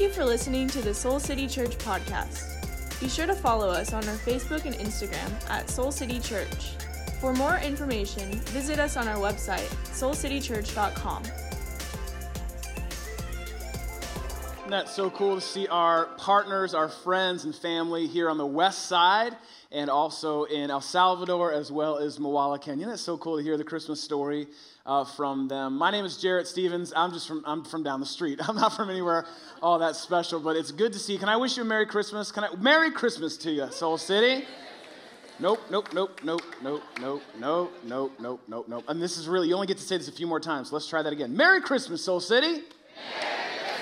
Thank 0.00 0.12
you 0.12 0.16
for 0.16 0.24
listening 0.24 0.66
to 0.68 0.80
the 0.80 0.94
Soul 0.94 1.20
City 1.20 1.46
Church 1.46 1.76
podcast. 1.76 2.98
Be 3.00 3.06
sure 3.06 3.26
to 3.26 3.34
follow 3.34 3.68
us 3.68 3.92
on 3.92 4.02
our 4.08 4.14
Facebook 4.14 4.64
and 4.64 4.74
Instagram 4.76 5.30
at 5.50 5.68
Soul 5.68 5.92
City 5.92 6.18
Church. 6.18 6.70
For 7.20 7.34
more 7.34 7.58
information, 7.58 8.32
visit 8.46 8.78
us 8.78 8.96
on 8.96 9.08
our 9.08 9.18
website, 9.18 9.68
soulcitychurch.com. 9.92 11.22
Isn't 14.56 14.70
that 14.70 14.88
so 14.88 15.10
cool 15.10 15.34
to 15.34 15.42
see 15.42 15.68
our 15.68 16.06
partners, 16.16 16.72
our 16.72 16.88
friends, 16.88 17.44
and 17.44 17.54
family 17.54 18.06
here 18.06 18.30
on 18.30 18.38
the 18.38 18.46
west 18.46 18.86
side 18.86 19.36
and 19.72 19.88
also 19.88 20.44
in 20.44 20.70
El 20.70 20.80
Salvador 20.80 21.52
as 21.52 21.70
well 21.70 21.98
as 21.98 22.18
Moala, 22.18 22.60
Kenya? 22.60 22.86
That's 22.86 23.02
so 23.02 23.16
cool 23.16 23.36
to 23.36 23.42
hear 23.42 23.56
the 23.56 23.64
Christmas 23.64 24.00
story 24.00 24.48
uh, 24.84 25.04
from 25.04 25.48
them. 25.48 25.76
My 25.76 25.90
name 25.90 26.04
is 26.04 26.16
Jarrett 26.16 26.48
Stevens. 26.48 26.92
I'm 26.96 27.12
just 27.12 27.28
from, 27.28 27.44
I'm 27.46 27.64
from 27.64 27.82
down 27.82 28.00
the 28.00 28.06
street. 28.06 28.40
I'm 28.48 28.56
not 28.56 28.74
from 28.74 28.90
anywhere 28.90 29.26
all 29.62 29.78
that 29.78 29.96
special, 29.96 30.40
but 30.40 30.56
it's 30.56 30.72
good 30.72 30.92
to 30.92 30.98
see. 30.98 31.18
Can 31.18 31.28
I 31.28 31.36
wish 31.36 31.56
you 31.56 31.62
a 31.62 31.66
Merry 31.66 31.86
Christmas? 31.86 32.32
Can 32.32 32.44
I, 32.44 32.54
Merry 32.56 32.90
Christmas 32.90 33.36
to 33.38 33.50
you, 33.50 33.70
Soul 33.70 33.98
City. 33.98 34.44
Nope, 35.38 35.60
nope, 35.70 35.88
nope, 35.94 36.20
nope, 36.22 36.42
nope, 36.62 36.82
nope, 37.00 37.22
nope, 37.38 37.72
nope, 37.82 38.12
nope, 38.20 38.40
nope, 38.46 38.68
nope. 38.68 38.84
And 38.88 39.00
this 39.00 39.16
is 39.16 39.26
really, 39.26 39.48
you 39.48 39.54
only 39.54 39.66
get 39.66 39.78
to 39.78 39.82
say 39.82 39.96
this 39.96 40.06
a 40.06 40.12
few 40.12 40.26
more 40.26 40.40
times. 40.40 40.70
Let's 40.70 40.86
try 40.86 41.00
that 41.00 41.14
again. 41.14 41.34
Merry 41.34 41.62
Christmas, 41.62 42.04
Soul 42.04 42.20
City. 42.20 42.62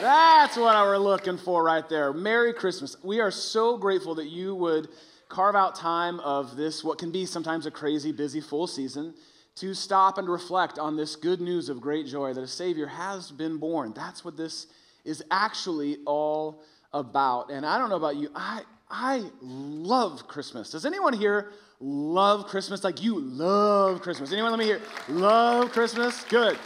That's 0.00 0.56
what 0.56 0.76
I 0.76 0.86
were 0.86 0.98
looking 0.98 1.36
for 1.36 1.64
right 1.64 1.88
there. 1.88 2.12
Merry 2.12 2.52
Christmas. 2.52 2.96
We 3.02 3.18
are 3.18 3.32
so 3.32 3.76
grateful 3.76 4.14
that 4.16 4.26
you 4.26 4.54
would 4.54 4.88
carve 5.28 5.54
out 5.54 5.74
time 5.74 6.20
of 6.20 6.56
this, 6.56 6.82
what 6.82 6.98
can 6.98 7.10
be 7.10 7.26
sometimes 7.26 7.66
a 7.66 7.70
crazy, 7.70 8.12
busy, 8.12 8.40
full 8.40 8.66
season, 8.66 9.14
to 9.56 9.74
stop 9.74 10.18
and 10.18 10.28
reflect 10.28 10.78
on 10.78 10.96
this 10.96 11.16
good 11.16 11.40
news 11.40 11.68
of 11.68 11.80
great 11.80 12.06
joy 12.06 12.32
that 12.32 12.42
a 12.42 12.48
Savior 12.48 12.86
has 12.86 13.30
been 13.30 13.58
born. 13.58 13.92
That's 13.94 14.24
what 14.24 14.36
this 14.36 14.68
is 15.04 15.22
actually 15.30 15.98
all 16.06 16.62
about. 16.92 17.50
And 17.50 17.66
I 17.66 17.78
don't 17.78 17.90
know 17.90 17.96
about 17.96 18.16
you, 18.16 18.30
I, 18.34 18.62
I 18.88 19.24
love 19.40 20.28
Christmas. 20.28 20.70
Does 20.70 20.86
anyone 20.86 21.12
here 21.12 21.52
love 21.80 22.46
Christmas? 22.46 22.84
Like 22.84 23.02
you 23.02 23.20
love 23.20 24.00
Christmas? 24.00 24.32
Anyone 24.32 24.52
let 24.52 24.58
me 24.58 24.64
hear? 24.64 24.80
Love 25.08 25.72
Christmas? 25.72 26.24
Good. 26.24 26.56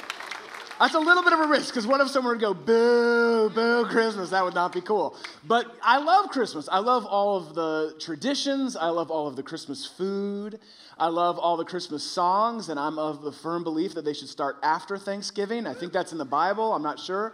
That's 0.82 0.96
a 0.96 0.98
little 0.98 1.22
bit 1.22 1.32
of 1.32 1.38
a 1.38 1.46
risk 1.46 1.68
because 1.68 1.86
what 1.86 2.00
if 2.00 2.08
someone 2.08 2.32
would 2.32 2.40
go, 2.40 2.52
boo, 2.52 3.50
boo, 3.50 3.84
Christmas? 3.84 4.30
That 4.30 4.42
would 4.42 4.56
not 4.56 4.72
be 4.72 4.80
cool. 4.80 5.14
But 5.46 5.76
I 5.80 5.98
love 5.98 6.30
Christmas. 6.30 6.68
I 6.68 6.80
love 6.80 7.06
all 7.06 7.36
of 7.36 7.54
the 7.54 7.94
traditions. 8.00 8.74
I 8.74 8.88
love 8.88 9.08
all 9.08 9.28
of 9.28 9.36
the 9.36 9.44
Christmas 9.44 9.86
food. 9.86 10.58
I 10.98 11.06
love 11.06 11.38
all 11.38 11.56
the 11.56 11.64
Christmas 11.64 12.02
songs, 12.02 12.68
and 12.68 12.80
I'm 12.80 12.98
of 12.98 13.22
the 13.22 13.30
firm 13.30 13.62
belief 13.62 13.94
that 13.94 14.04
they 14.04 14.12
should 14.12 14.28
start 14.28 14.56
after 14.64 14.98
Thanksgiving. 14.98 15.68
I 15.68 15.74
think 15.74 15.92
that's 15.92 16.10
in 16.10 16.18
the 16.18 16.24
Bible. 16.24 16.72
I'm 16.72 16.82
not 16.82 16.98
sure. 16.98 17.32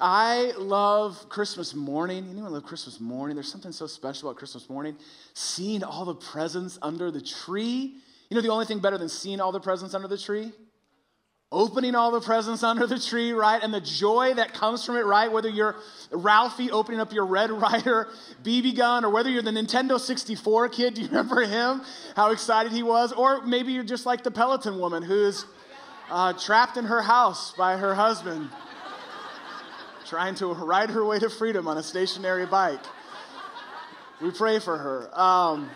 I 0.00 0.52
love 0.56 1.28
Christmas 1.28 1.74
morning. 1.74 2.28
Anyone 2.30 2.52
love 2.52 2.62
Christmas 2.62 3.00
morning? 3.00 3.34
There's 3.34 3.50
something 3.50 3.72
so 3.72 3.88
special 3.88 4.28
about 4.28 4.38
Christmas 4.38 4.70
morning. 4.70 4.96
Seeing 5.34 5.82
all 5.82 6.04
the 6.04 6.14
presents 6.14 6.78
under 6.80 7.10
the 7.10 7.22
tree. 7.22 7.96
You 8.30 8.36
know 8.36 8.40
the 8.40 8.52
only 8.52 8.66
thing 8.66 8.78
better 8.78 8.98
than 8.98 9.08
seeing 9.08 9.40
all 9.40 9.50
the 9.50 9.58
presents 9.58 9.94
under 9.94 10.06
the 10.06 10.16
tree? 10.16 10.52
Opening 11.50 11.94
all 11.94 12.10
the 12.10 12.20
presents 12.20 12.62
under 12.62 12.86
the 12.86 12.98
tree, 12.98 13.32
right? 13.32 13.62
And 13.62 13.72
the 13.72 13.80
joy 13.80 14.34
that 14.34 14.52
comes 14.52 14.84
from 14.84 14.96
it, 14.96 15.06
right? 15.06 15.32
Whether 15.32 15.48
you're 15.48 15.76
Ralphie 16.10 16.70
opening 16.70 17.00
up 17.00 17.12
your 17.12 17.24
Red 17.24 17.50
Ryder 17.50 18.08
BB 18.42 18.76
gun, 18.76 19.04
or 19.04 19.10
whether 19.10 19.30
you're 19.30 19.42
the 19.42 19.50
Nintendo 19.50 19.98
64 19.98 20.68
kid, 20.68 20.94
do 20.94 21.02
you 21.02 21.08
remember 21.08 21.42
him? 21.42 21.82
How 22.16 22.30
excited 22.32 22.72
he 22.72 22.82
was? 22.82 23.12
Or 23.12 23.42
maybe 23.46 23.72
you're 23.72 23.84
just 23.84 24.04
like 24.04 24.24
the 24.24 24.30
Peloton 24.30 24.78
woman 24.78 25.02
who's 25.02 25.46
uh, 26.10 26.34
trapped 26.34 26.76
in 26.76 26.84
her 26.84 27.00
house 27.00 27.52
by 27.56 27.76
her 27.78 27.94
husband, 27.94 28.50
trying 30.06 30.34
to 30.36 30.52
ride 30.52 30.90
her 30.90 31.04
way 31.04 31.18
to 31.18 31.30
freedom 31.30 31.66
on 31.66 31.78
a 31.78 31.82
stationary 31.82 32.46
bike. 32.46 32.80
We 34.20 34.32
pray 34.32 34.58
for 34.58 34.76
her. 34.76 35.18
Um, 35.18 35.70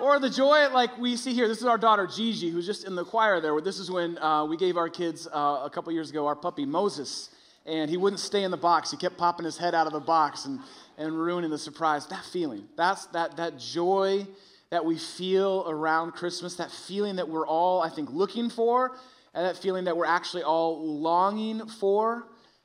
or 0.00 0.18
the 0.18 0.30
joy, 0.30 0.68
like 0.70 0.96
we 0.98 1.16
see 1.16 1.32
here, 1.34 1.48
this 1.48 1.58
is 1.58 1.66
our 1.66 1.78
daughter 1.78 2.06
Gigi, 2.06 2.50
who's 2.50 2.66
just 2.66 2.86
in 2.86 2.94
the 2.94 3.04
choir 3.04 3.40
there. 3.40 3.58
This 3.60 3.78
is 3.78 3.90
when 3.90 4.18
uh, 4.18 4.44
we 4.44 4.56
gave 4.56 4.76
our 4.76 4.88
kids 4.88 5.26
uh, 5.26 5.62
a 5.64 5.70
couple 5.70 5.92
years 5.92 6.10
ago 6.10 6.26
our 6.26 6.36
puppy 6.36 6.66
Moses, 6.66 7.30
and 7.66 7.90
he 7.90 7.96
wouldn't 7.96 8.20
stay 8.20 8.42
in 8.42 8.50
the 8.50 8.56
box. 8.56 8.90
He 8.90 8.96
kept 8.96 9.16
popping 9.16 9.44
his 9.44 9.56
head 9.56 9.74
out 9.74 9.86
of 9.86 9.92
the 9.92 10.00
box 10.00 10.46
and, 10.46 10.60
and 10.98 11.12
ruining 11.12 11.50
the 11.50 11.58
surprise. 11.58 12.06
That 12.06 12.24
feeling, 12.24 12.64
that's 12.76 13.06
that, 13.06 13.36
that 13.36 13.58
joy 13.58 14.26
that 14.70 14.84
we 14.84 14.98
feel 14.98 15.64
around 15.68 16.12
Christmas, 16.12 16.56
that 16.56 16.70
feeling 16.70 17.16
that 17.16 17.28
we're 17.28 17.46
all, 17.46 17.80
I 17.80 17.88
think, 17.88 18.10
looking 18.10 18.50
for, 18.50 18.96
and 19.32 19.46
that 19.46 19.56
feeling 19.56 19.84
that 19.84 19.96
we're 19.96 20.06
actually 20.06 20.42
all 20.42 20.84
longing 21.00 21.66
for. 21.66 22.24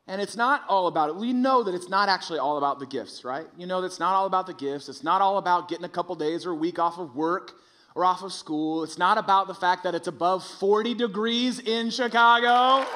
And 0.10 0.20
it's 0.20 0.36
not 0.36 0.64
all 0.68 0.88
about 0.88 1.10
it. 1.10 1.16
We 1.18 1.34
know 1.34 1.62
that 1.62 1.76
it's 1.76 1.88
not 1.88 2.10
actually 2.10 2.40
all 2.40 2.58
about 2.58 2.80
the 2.80 2.88
gifts, 2.88 3.24
right? 3.24 3.46
You 3.56 3.68
know 3.68 3.80
that 3.82 3.86
it's 3.88 4.00
not 4.00 4.16
all 4.16 4.26
about 4.26 4.48
the 4.48 4.56
gifts. 4.56 4.90
It's 4.90 5.04
not 5.04 5.22
all 5.22 5.38
about 5.38 5.70
getting 5.70 5.86
a 5.86 5.90
couple 5.90 6.16
days 6.16 6.48
or 6.48 6.52
a 6.52 6.56
week 6.56 6.80
off 6.80 6.98
of 6.98 7.16
work 7.16 7.54
or 7.94 8.04
off 8.04 8.24
of 8.24 8.34
school. 8.34 8.84
It's 8.84 8.98
not 8.98 9.20
about 9.20 9.46
the 9.46 9.54
fact 9.54 9.84
that 9.84 9.94
it's 9.94 10.08
above 10.08 10.44
40 10.44 10.96
degrees 10.96 11.60
in 11.60 11.92
Chicago 11.92 12.88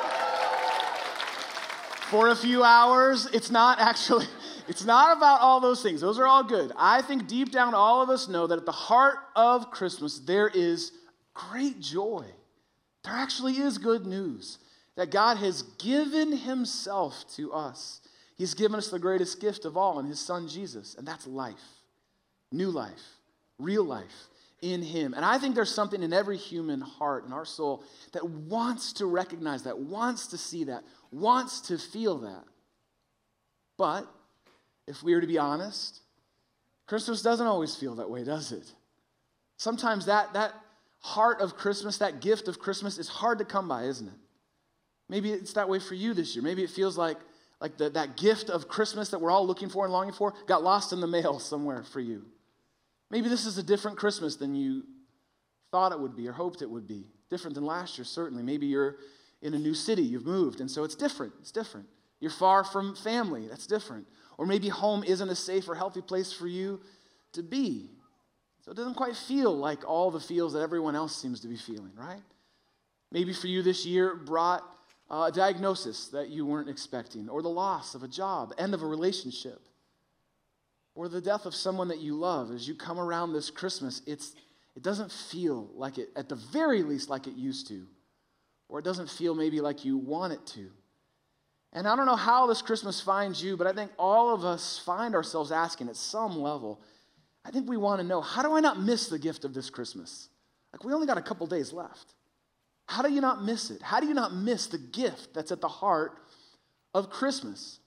for 2.09 2.29
a 2.29 2.35
few 2.35 2.63
hours. 2.63 3.27
It's 3.31 3.51
not 3.51 3.79
actually, 3.79 4.25
it's 4.67 4.83
not 4.83 5.15
about 5.15 5.39
all 5.39 5.59
those 5.59 5.83
things. 5.83 6.01
Those 6.01 6.17
are 6.17 6.25
all 6.25 6.43
good. 6.43 6.71
I 6.75 7.03
think 7.03 7.27
deep 7.27 7.51
down, 7.51 7.75
all 7.75 8.01
of 8.01 8.09
us 8.09 8.27
know 8.27 8.47
that 8.47 8.57
at 8.57 8.65
the 8.65 8.71
heart 8.71 9.19
of 9.35 9.69
Christmas, 9.69 10.17
there 10.17 10.47
is 10.47 10.91
great 11.35 11.79
joy. 11.79 12.25
There 13.03 13.13
actually 13.13 13.57
is 13.57 13.77
good 13.77 14.07
news 14.07 14.57
that 14.95 15.11
God 15.11 15.37
has 15.37 15.63
given 15.79 16.35
himself 16.37 17.25
to 17.35 17.51
us. 17.53 18.01
He's 18.35 18.53
given 18.53 18.77
us 18.77 18.89
the 18.89 18.99
greatest 18.99 19.39
gift 19.39 19.65
of 19.65 19.77
all 19.77 19.99
in 19.99 20.05
his 20.05 20.19
son 20.19 20.47
Jesus, 20.47 20.95
and 20.95 21.07
that's 21.07 21.27
life. 21.27 21.55
New 22.51 22.69
life, 22.69 23.01
real 23.57 23.83
life 23.83 24.29
in 24.61 24.81
him. 24.81 25.13
And 25.13 25.25
I 25.25 25.37
think 25.37 25.55
there's 25.55 25.73
something 25.73 26.01
in 26.01 26.13
every 26.13 26.37
human 26.37 26.79
heart 26.79 27.25
and 27.25 27.33
our 27.33 27.45
soul 27.45 27.83
that 28.13 28.27
wants 28.27 28.93
to 28.93 29.05
recognize 29.05 29.63
that, 29.63 29.77
wants 29.77 30.27
to 30.27 30.37
see 30.37 30.63
that, 30.65 30.83
wants 31.11 31.61
to 31.61 31.77
feel 31.77 32.19
that. 32.19 32.45
But 33.77 34.07
if 34.87 35.03
we 35.03 35.13
are 35.13 35.21
to 35.21 35.27
be 35.27 35.37
honest, 35.37 35.99
Christmas 36.87 37.21
doesn't 37.21 37.45
always 37.45 37.75
feel 37.75 37.95
that 37.95 38.09
way, 38.09 38.23
does 38.23 38.51
it? 38.51 38.71
Sometimes 39.57 40.05
that, 40.05 40.33
that 40.33 40.53
heart 40.99 41.41
of 41.41 41.55
Christmas, 41.55 41.97
that 41.97 42.21
gift 42.21 42.47
of 42.47 42.59
Christmas, 42.59 42.97
is 42.97 43.09
hard 43.09 43.39
to 43.39 43.45
come 43.45 43.67
by, 43.67 43.83
isn't 43.83 44.07
it? 44.07 44.13
Maybe 45.13 45.31
it's 45.31 45.53
that 45.53 45.69
way 45.69 45.77
for 45.77 45.93
you 45.93 46.15
this 46.15 46.35
year. 46.35 46.43
Maybe 46.43 46.63
it 46.63 46.71
feels 46.71 46.97
like, 46.97 47.17
like 47.61 47.77
the, 47.77 47.91
that 47.91 48.17
gift 48.17 48.49
of 48.49 48.67
Christmas 48.67 49.09
that 49.09 49.21
we're 49.21 49.29
all 49.29 49.45
looking 49.45 49.69
for 49.69 49.83
and 49.83 49.93
longing 49.93 50.11
for 50.11 50.33
got 50.47 50.63
lost 50.63 50.91
in 50.91 51.01
the 51.01 51.07
mail 51.07 51.37
somewhere 51.37 51.83
for 51.83 51.99
you. 51.99 52.25
Maybe 53.11 53.29
this 53.29 53.45
is 53.45 53.59
a 53.59 53.63
different 53.63 53.95
Christmas 53.95 54.37
than 54.37 54.55
you 54.55 54.85
thought 55.69 55.91
it 55.91 55.99
would 55.99 56.15
be 56.15 56.27
or 56.27 56.31
hoped 56.31 56.63
it 56.63 56.69
would 56.71 56.87
be. 56.87 57.05
Different 57.29 57.53
than 57.53 57.63
last 57.63 57.95
year, 57.95 58.05
certainly. 58.05 58.41
Maybe 58.41 58.65
you're 58.65 58.95
in 59.43 59.53
a 59.53 59.59
new 59.59 59.75
city, 59.75 60.01
you've 60.01 60.25
moved, 60.25 60.61
and 60.61 60.71
so 60.71 60.83
it's 60.83 60.95
different. 60.95 61.33
It's 61.41 61.51
different. 61.51 61.85
You're 62.19 62.31
far 62.31 62.63
from 62.63 62.95
family, 62.95 63.47
that's 63.47 63.67
different. 63.67 64.07
Or 64.39 64.47
maybe 64.47 64.69
home 64.69 65.03
isn't 65.03 65.29
a 65.29 65.35
safe 65.35 65.69
or 65.69 65.75
healthy 65.75 66.01
place 66.01 66.33
for 66.33 66.47
you 66.47 66.81
to 67.33 67.43
be. 67.43 67.91
So 68.65 68.71
it 68.71 68.77
doesn't 68.77 68.95
quite 68.95 69.15
feel 69.15 69.55
like 69.55 69.87
all 69.87 70.09
the 70.09 70.19
feels 70.19 70.53
that 70.53 70.61
everyone 70.61 70.95
else 70.95 71.15
seems 71.15 71.39
to 71.41 71.47
be 71.47 71.57
feeling, 71.57 71.91
right? 71.95 72.23
Maybe 73.11 73.31
for 73.31 73.45
you 73.45 73.61
this 73.61 73.85
year 73.85 74.15
brought 74.15 74.63
Uh, 75.13 75.27
a 75.27 75.31
diagnosis 75.31 76.07
that 76.07 76.29
you 76.29 76.43
weren't 76.43 76.67
expecting, 76.67 77.29
or 77.29 77.43
the 77.43 77.47
loss 77.47 77.93
of 77.93 78.01
a 78.01 78.07
job, 78.07 78.51
end 78.57 78.73
of 78.73 78.81
a 78.81 78.85
relationship, 78.87 79.61
or 80.95 81.07
the 81.07 81.21
death 81.21 81.45
of 81.45 81.53
someone 81.53 81.87
that 81.87 81.99
you 81.99 82.15
love. 82.15 82.49
As 82.49 82.67
you 82.67 82.73
come 82.73 82.99
around 82.99 83.31
this 83.31 83.51
Christmas, 83.51 84.01
it's, 84.07 84.33
it 84.75 84.81
doesn't 84.81 85.11
feel 85.11 85.69
like 85.75 85.99
it, 85.99 86.09
at 86.15 86.29
the 86.29 86.35
very 86.35 86.81
least, 86.81 87.11
like 87.11 87.27
it 87.27 87.35
used 87.35 87.67
to, 87.67 87.85
or 88.69 88.79
it 88.79 88.85
doesn't 88.85 89.07
feel 89.07 89.35
maybe 89.35 89.61
like 89.61 89.85
you 89.85 89.97
want 89.99 90.33
it 90.33 90.43
to. 90.47 90.71
And 91.73 91.87
I 91.87 91.95
don't 91.95 92.07
know 92.07 92.15
how 92.15 92.47
this 92.47 92.63
Christmas 92.63 92.99
finds 92.99 93.43
you, 93.43 93.55
but 93.55 93.67
I 93.67 93.71
think 93.71 93.91
all 93.99 94.33
of 94.33 94.43
us 94.43 94.81
find 94.83 95.13
ourselves 95.13 95.51
asking 95.51 95.89
at 95.89 95.95
some 95.95 96.39
level, 96.39 96.81
I 97.45 97.51
think 97.51 97.69
we 97.69 97.77
want 97.77 98.01
to 98.01 98.07
know 98.07 98.21
how 98.21 98.41
do 98.41 98.53
I 98.53 98.61
not 98.61 98.81
miss 98.81 99.09
the 99.09 99.19
gift 99.19 99.45
of 99.45 99.53
this 99.53 99.69
Christmas? 99.69 100.29
Like, 100.71 100.83
we 100.83 100.91
only 100.91 101.05
got 101.05 101.19
a 101.19 101.21
couple 101.21 101.45
days 101.45 101.71
left. 101.71 102.15
How 102.85 103.01
do 103.01 103.11
you 103.11 103.21
not 103.21 103.43
miss 103.43 103.71
it? 103.71 103.81
How 103.81 103.99
do 103.99 104.07
you 104.07 104.13
not 104.13 104.35
miss 104.35 104.67
the 104.67 104.77
gift 104.77 105.33
that's 105.33 105.51
at 105.51 105.61
the 105.61 105.67
heart 105.67 106.17
of 106.93 107.09
Christmas? 107.09 107.79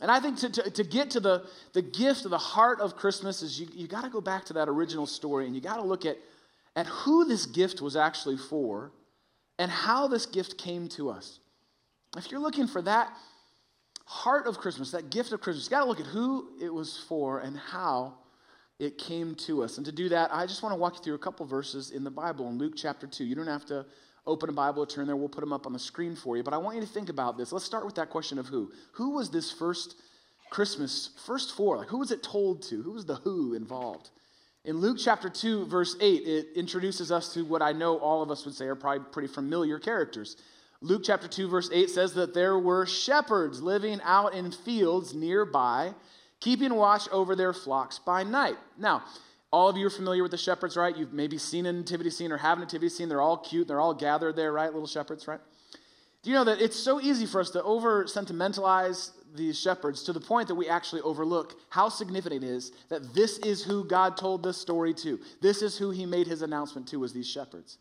And 0.00 0.10
I 0.10 0.20
think 0.20 0.38
to, 0.38 0.50
to, 0.50 0.70
to 0.70 0.84
get 0.84 1.10
to 1.12 1.20
the, 1.20 1.46
the 1.72 1.82
gift 1.82 2.24
of 2.24 2.30
the 2.30 2.38
heart 2.38 2.80
of 2.80 2.96
Christmas 2.96 3.42
is 3.42 3.58
you, 3.58 3.66
you 3.72 3.86
got 3.86 4.02
to 4.02 4.10
go 4.10 4.20
back 4.20 4.44
to 4.46 4.52
that 4.54 4.68
original 4.68 5.06
story 5.06 5.46
and 5.46 5.54
you 5.54 5.60
got 5.60 5.76
to 5.76 5.82
look 5.82 6.04
at, 6.04 6.18
at 6.74 6.86
who 6.86 7.24
this 7.24 7.46
gift 7.46 7.80
was 7.80 7.96
actually 7.96 8.36
for 8.36 8.92
and 9.58 9.70
how 9.70 10.06
this 10.06 10.26
gift 10.26 10.58
came 10.58 10.88
to 10.88 11.08
us. 11.08 11.40
If 12.16 12.30
you're 12.30 12.40
looking 12.40 12.66
for 12.66 12.82
that 12.82 13.10
heart 14.04 14.46
of 14.46 14.58
Christmas, 14.58 14.90
that 14.90 15.10
gift 15.10 15.32
of 15.32 15.40
Christmas, 15.40 15.64
you 15.64 15.70
got 15.70 15.80
to 15.80 15.88
look 15.88 16.00
at 16.00 16.06
who 16.06 16.48
it 16.60 16.72
was 16.72 17.02
for 17.08 17.40
and 17.40 17.56
how 17.56 18.14
it 18.78 18.98
came 18.98 19.34
to 19.34 19.62
us. 19.62 19.78
And 19.78 19.86
to 19.86 19.92
do 19.92 20.10
that, 20.10 20.32
I 20.32 20.44
just 20.44 20.62
want 20.62 20.74
to 20.74 20.76
walk 20.76 20.96
you 20.96 21.02
through 21.02 21.14
a 21.14 21.18
couple 21.18 21.46
verses 21.46 21.90
in 21.90 22.04
the 22.04 22.10
Bible 22.10 22.48
in 22.48 22.58
Luke 22.58 22.74
chapter 22.76 23.06
2. 23.06 23.24
You 23.24 23.34
don't 23.34 23.46
have 23.46 23.64
to 23.66 23.86
open 24.26 24.48
a 24.48 24.52
Bible 24.52 24.86
turn 24.86 25.06
there. 25.06 25.16
We'll 25.16 25.28
put 25.28 25.40
them 25.40 25.52
up 25.52 25.66
on 25.66 25.72
the 25.72 25.78
screen 25.78 26.16
for 26.16 26.36
you. 26.36 26.42
But 26.42 26.54
I 26.54 26.58
want 26.58 26.76
you 26.76 26.82
to 26.82 26.88
think 26.88 27.08
about 27.08 27.36
this. 27.38 27.52
Let's 27.52 27.64
start 27.64 27.84
with 27.84 27.94
that 27.96 28.10
question 28.10 28.38
of 28.38 28.46
who. 28.46 28.72
Who 28.92 29.10
was 29.10 29.30
this 29.30 29.50
first 29.50 29.96
Christmas 30.50 31.10
first 31.26 31.56
for? 31.56 31.76
Like, 31.76 31.88
who 31.88 31.98
was 31.98 32.10
it 32.10 32.22
told 32.22 32.62
to? 32.64 32.82
Who 32.82 32.92
was 32.92 33.06
the 33.06 33.16
who 33.16 33.54
involved? 33.54 34.10
In 34.64 34.78
Luke 34.78 34.98
chapter 34.98 35.28
2, 35.28 35.66
verse 35.66 35.96
8, 36.00 36.22
it 36.26 36.46
introduces 36.56 37.12
us 37.12 37.32
to 37.34 37.44
what 37.44 37.62
I 37.62 37.70
know 37.72 37.98
all 37.98 38.20
of 38.20 38.32
us 38.32 38.44
would 38.44 38.54
say 38.54 38.66
are 38.66 38.74
probably 38.74 39.04
pretty 39.12 39.28
familiar 39.28 39.78
characters. 39.78 40.36
Luke 40.80 41.02
chapter 41.04 41.28
2, 41.28 41.48
verse 41.48 41.70
8 41.72 41.88
says 41.88 42.14
that 42.14 42.34
there 42.34 42.58
were 42.58 42.84
shepherds 42.84 43.62
living 43.62 44.00
out 44.02 44.34
in 44.34 44.50
fields 44.50 45.14
nearby, 45.14 45.94
keeping 46.40 46.74
watch 46.74 47.08
over 47.10 47.36
their 47.36 47.52
flocks 47.52 48.00
by 48.00 48.24
night. 48.24 48.56
Now, 48.76 49.04
all 49.52 49.68
of 49.68 49.76
you 49.76 49.86
are 49.86 49.90
familiar 49.90 50.22
with 50.22 50.32
the 50.32 50.38
shepherds, 50.38 50.76
right? 50.76 50.96
You've 50.96 51.12
maybe 51.12 51.38
seen 51.38 51.66
a 51.66 51.72
nativity 51.72 52.10
scene 52.10 52.32
or 52.32 52.36
have 52.36 52.58
a 52.58 52.62
nativity 52.62 52.88
scene. 52.88 53.08
They're 53.08 53.20
all 53.20 53.38
cute. 53.38 53.68
They're 53.68 53.80
all 53.80 53.94
gathered 53.94 54.36
there, 54.36 54.52
right? 54.52 54.72
Little 54.72 54.88
shepherds, 54.88 55.28
right? 55.28 55.40
Do 56.22 56.30
you 56.30 56.36
know 56.36 56.44
that 56.44 56.60
it's 56.60 56.76
so 56.76 57.00
easy 57.00 57.26
for 57.26 57.40
us 57.40 57.50
to 57.50 57.62
over 57.62 58.06
sentimentalize 58.06 59.12
these 59.36 59.58
shepherds 59.60 60.02
to 60.04 60.12
the 60.12 60.20
point 60.20 60.48
that 60.48 60.54
we 60.54 60.68
actually 60.68 61.02
overlook 61.02 61.54
how 61.68 61.88
significant 61.88 62.42
it 62.42 62.46
is 62.46 62.72
that 62.88 63.14
this 63.14 63.38
is 63.38 63.62
who 63.62 63.84
God 63.84 64.16
told 64.16 64.42
this 64.42 64.56
story 64.56 64.94
to. 64.94 65.20
This 65.40 65.62
is 65.62 65.78
who 65.78 65.90
he 65.90 66.06
made 66.06 66.26
his 66.26 66.42
announcement 66.42 66.88
to 66.88 66.98
was 66.98 67.12
these 67.12 67.28
shepherds. 67.28 67.78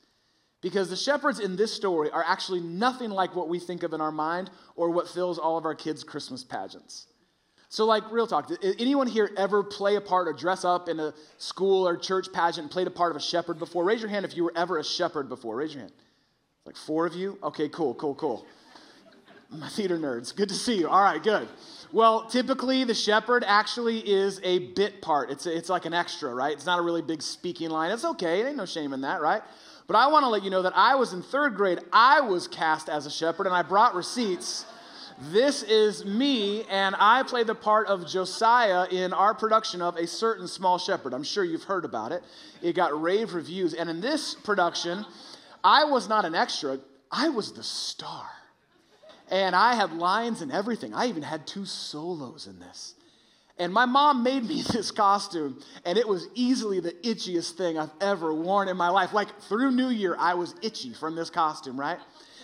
Because 0.62 0.90
the 0.90 0.96
shepherds 0.96 1.40
in 1.40 1.56
this 1.56 1.74
story 1.74 2.12
are 2.12 2.24
actually 2.24 2.60
nothing 2.60 3.10
like 3.10 3.36
what 3.36 3.50
we 3.50 3.60
think 3.60 3.84
of 3.84 3.94
in 3.94 4.02
our 4.02 4.12
mind 4.12 4.50
or 4.76 4.90
what 4.90 5.08
fills 5.08 5.38
all 5.40 5.58
of 5.58 5.66
our 5.66 5.76
kids' 5.76 6.04
Christmas 6.04 6.44
pageants. 6.44 7.08
So, 7.76 7.84
like, 7.86 8.10
real 8.10 8.26
talk, 8.26 8.48
did 8.48 8.80
anyone 8.80 9.06
here 9.06 9.30
ever 9.36 9.62
play 9.62 9.98
a 9.98 10.02
part 10.02 10.30
or 10.30 10.32
dress 10.32 10.64
up 10.64 10.88
in 10.88 10.98
a 10.98 11.14
school 11.38 11.86
or 11.86 11.98
church 11.98 12.32
pageant 12.32 12.64
and 12.64 12.72
played 12.72 12.88
a 12.88 12.90
part 12.90 13.12
of 13.12 13.18
a 13.18 13.20
shepherd 13.20 13.60
before? 13.60 13.84
Raise 13.84 14.00
your 14.00 14.10
hand 14.10 14.24
if 14.24 14.38
you 14.38 14.46
were 14.46 14.54
ever 14.56 14.78
a 14.78 14.84
shepherd 14.84 15.28
before. 15.28 15.58
Raise 15.58 15.74
your 15.74 15.82
hand. 15.82 15.92
Like 16.66 16.78
four 16.78 17.06
of 17.06 17.16
you? 17.16 17.38
Okay, 17.44 17.68
cool, 17.68 17.94
cool, 17.96 18.16
cool 18.16 18.46
my 19.50 19.68
theater 19.68 19.98
nerds. 19.98 20.34
Good 20.34 20.48
to 20.48 20.56
see 20.56 20.78
you. 20.78 20.88
All 20.88 21.04
right, 21.04 21.22
good. 21.22 21.50
Well, 21.92 22.28
typically 22.28 22.86
the 22.86 22.94
shepherd 22.94 23.44
actually 23.46 24.00
is 24.00 24.40
a 24.46 24.60
bit 24.60 25.02
part. 25.02 25.30
It's, 25.30 25.46
a, 25.46 25.54
it's 25.54 25.68
like 25.68 25.84
an 25.84 25.94
extra, 25.94 26.34
right? 26.34 26.54
It's 26.54 26.66
not 26.66 26.80
a 26.80 26.82
really 26.82 27.02
big 27.02 27.22
speaking 27.22 27.72
line. 27.72 27.92
It's 27.92 28.06
okay. 28.06 28.48
Ain't 28.48 28.56
no 28.56 28.66
shame 28.66 28.94
in 28.94 29.02
that, 29.02 29.20
right? 29.20 29.42
But 29.86 29.98
I 29.98 30.08
want 30.08 30.24
to 30.24 30.30
let 30.30 30.44
you 30.44 30.50
know 30.50 30.62
that 30.62 30.78
I 30.78 30.96
was 30.96 31.12
in 31.12 31.22
third 31.22 31.56
grade. 31.56 31.80
I 31.92 32.22
was 32.22 32.48
cast 32.48 32.88
as 32.88 33.06
a 33.06 33.12
shepherd, 33.12 33.48
and 33.48 33.56
I 33.56 33.64
brought 33.64 33.96
receipts. 33.96 34.66
This 35.18 35.64
is 35.64 36.04
me, 36.04 36.64
and 36.70 36.94
I 37.00 37.24
play 37.24 37.44
the 37.44 37.56
part 37.56 37.88
of 37.88 38.06
Josiah 38.06 38.86
in 38.92 39.14
our 39.14 39.34
production 39.34 39.82
of 39.82 39.96
A 39.96 40.06
Certain 40.06 40.46
Small 40.46 40.78
Shepherd. 40.78 41.14
I'm 41.14 41.24
sure 41.24 41.46
you've 41.46 41.64
heard 41.64 41.86
about 41.86 42.12
it. 42.12 42.22
It 42.62 42.74
got 42.74 43.02
rave 43.02 43.34
reviews. 43.34 43.74
And 43.74 43.90
in 43.90 44.02
this 44.02 44.36
production, 44.36 45.06
I 45.64 45.86
was 45.86 46.10
not 46.10 46.26
an 46.26 46.36
extra, 46.36 46.80
I 47.10 47.30
was 47.30 47.54
the 47.54 47.64
star. 47.64 48.28
And 49.32 49.56
I 49.56 49.76
had 49.76 49.94
lines 49.94 50.42
and 50.42 50.52
everything. 50.52 50.94
I 50.94 51.08
even 51.08 51.24
had 51.24 51.48
two 51.48 51.66
solos 51.66 52.46
in 52.46 52.60
this. 52.60 52.94
And 53.58 53.74
my 53.74 53.86
mom 53.86 54.24
made 54.24 54.44
me 54.44 54.62
this 54.74 54.92
costume, 54.92 55.62
and 55.86 55.98
it 55.98 56.08
was 56.08 56.28
easily 56.36 56.80
the 56.80 56.92
itchiest 56.92 57.52
thing 57.52 57.78
I've 57.78 57.94
ever 58.02 58.34
worn 58.34 58.68
in 58.68 58.78
my 58.78 58.90
life. 58.90 59.14
Like 59.14 59.42
through 59.42 59.72
New 59.72 59.90
Year, 59.90 60.16
I 60.20 60.34
was 60.34 60.56
itchy 60.62 60.94
from 60.94 61.16
this 61.16 61.30
costume, 61.30 61.80
right? 61.80 62.00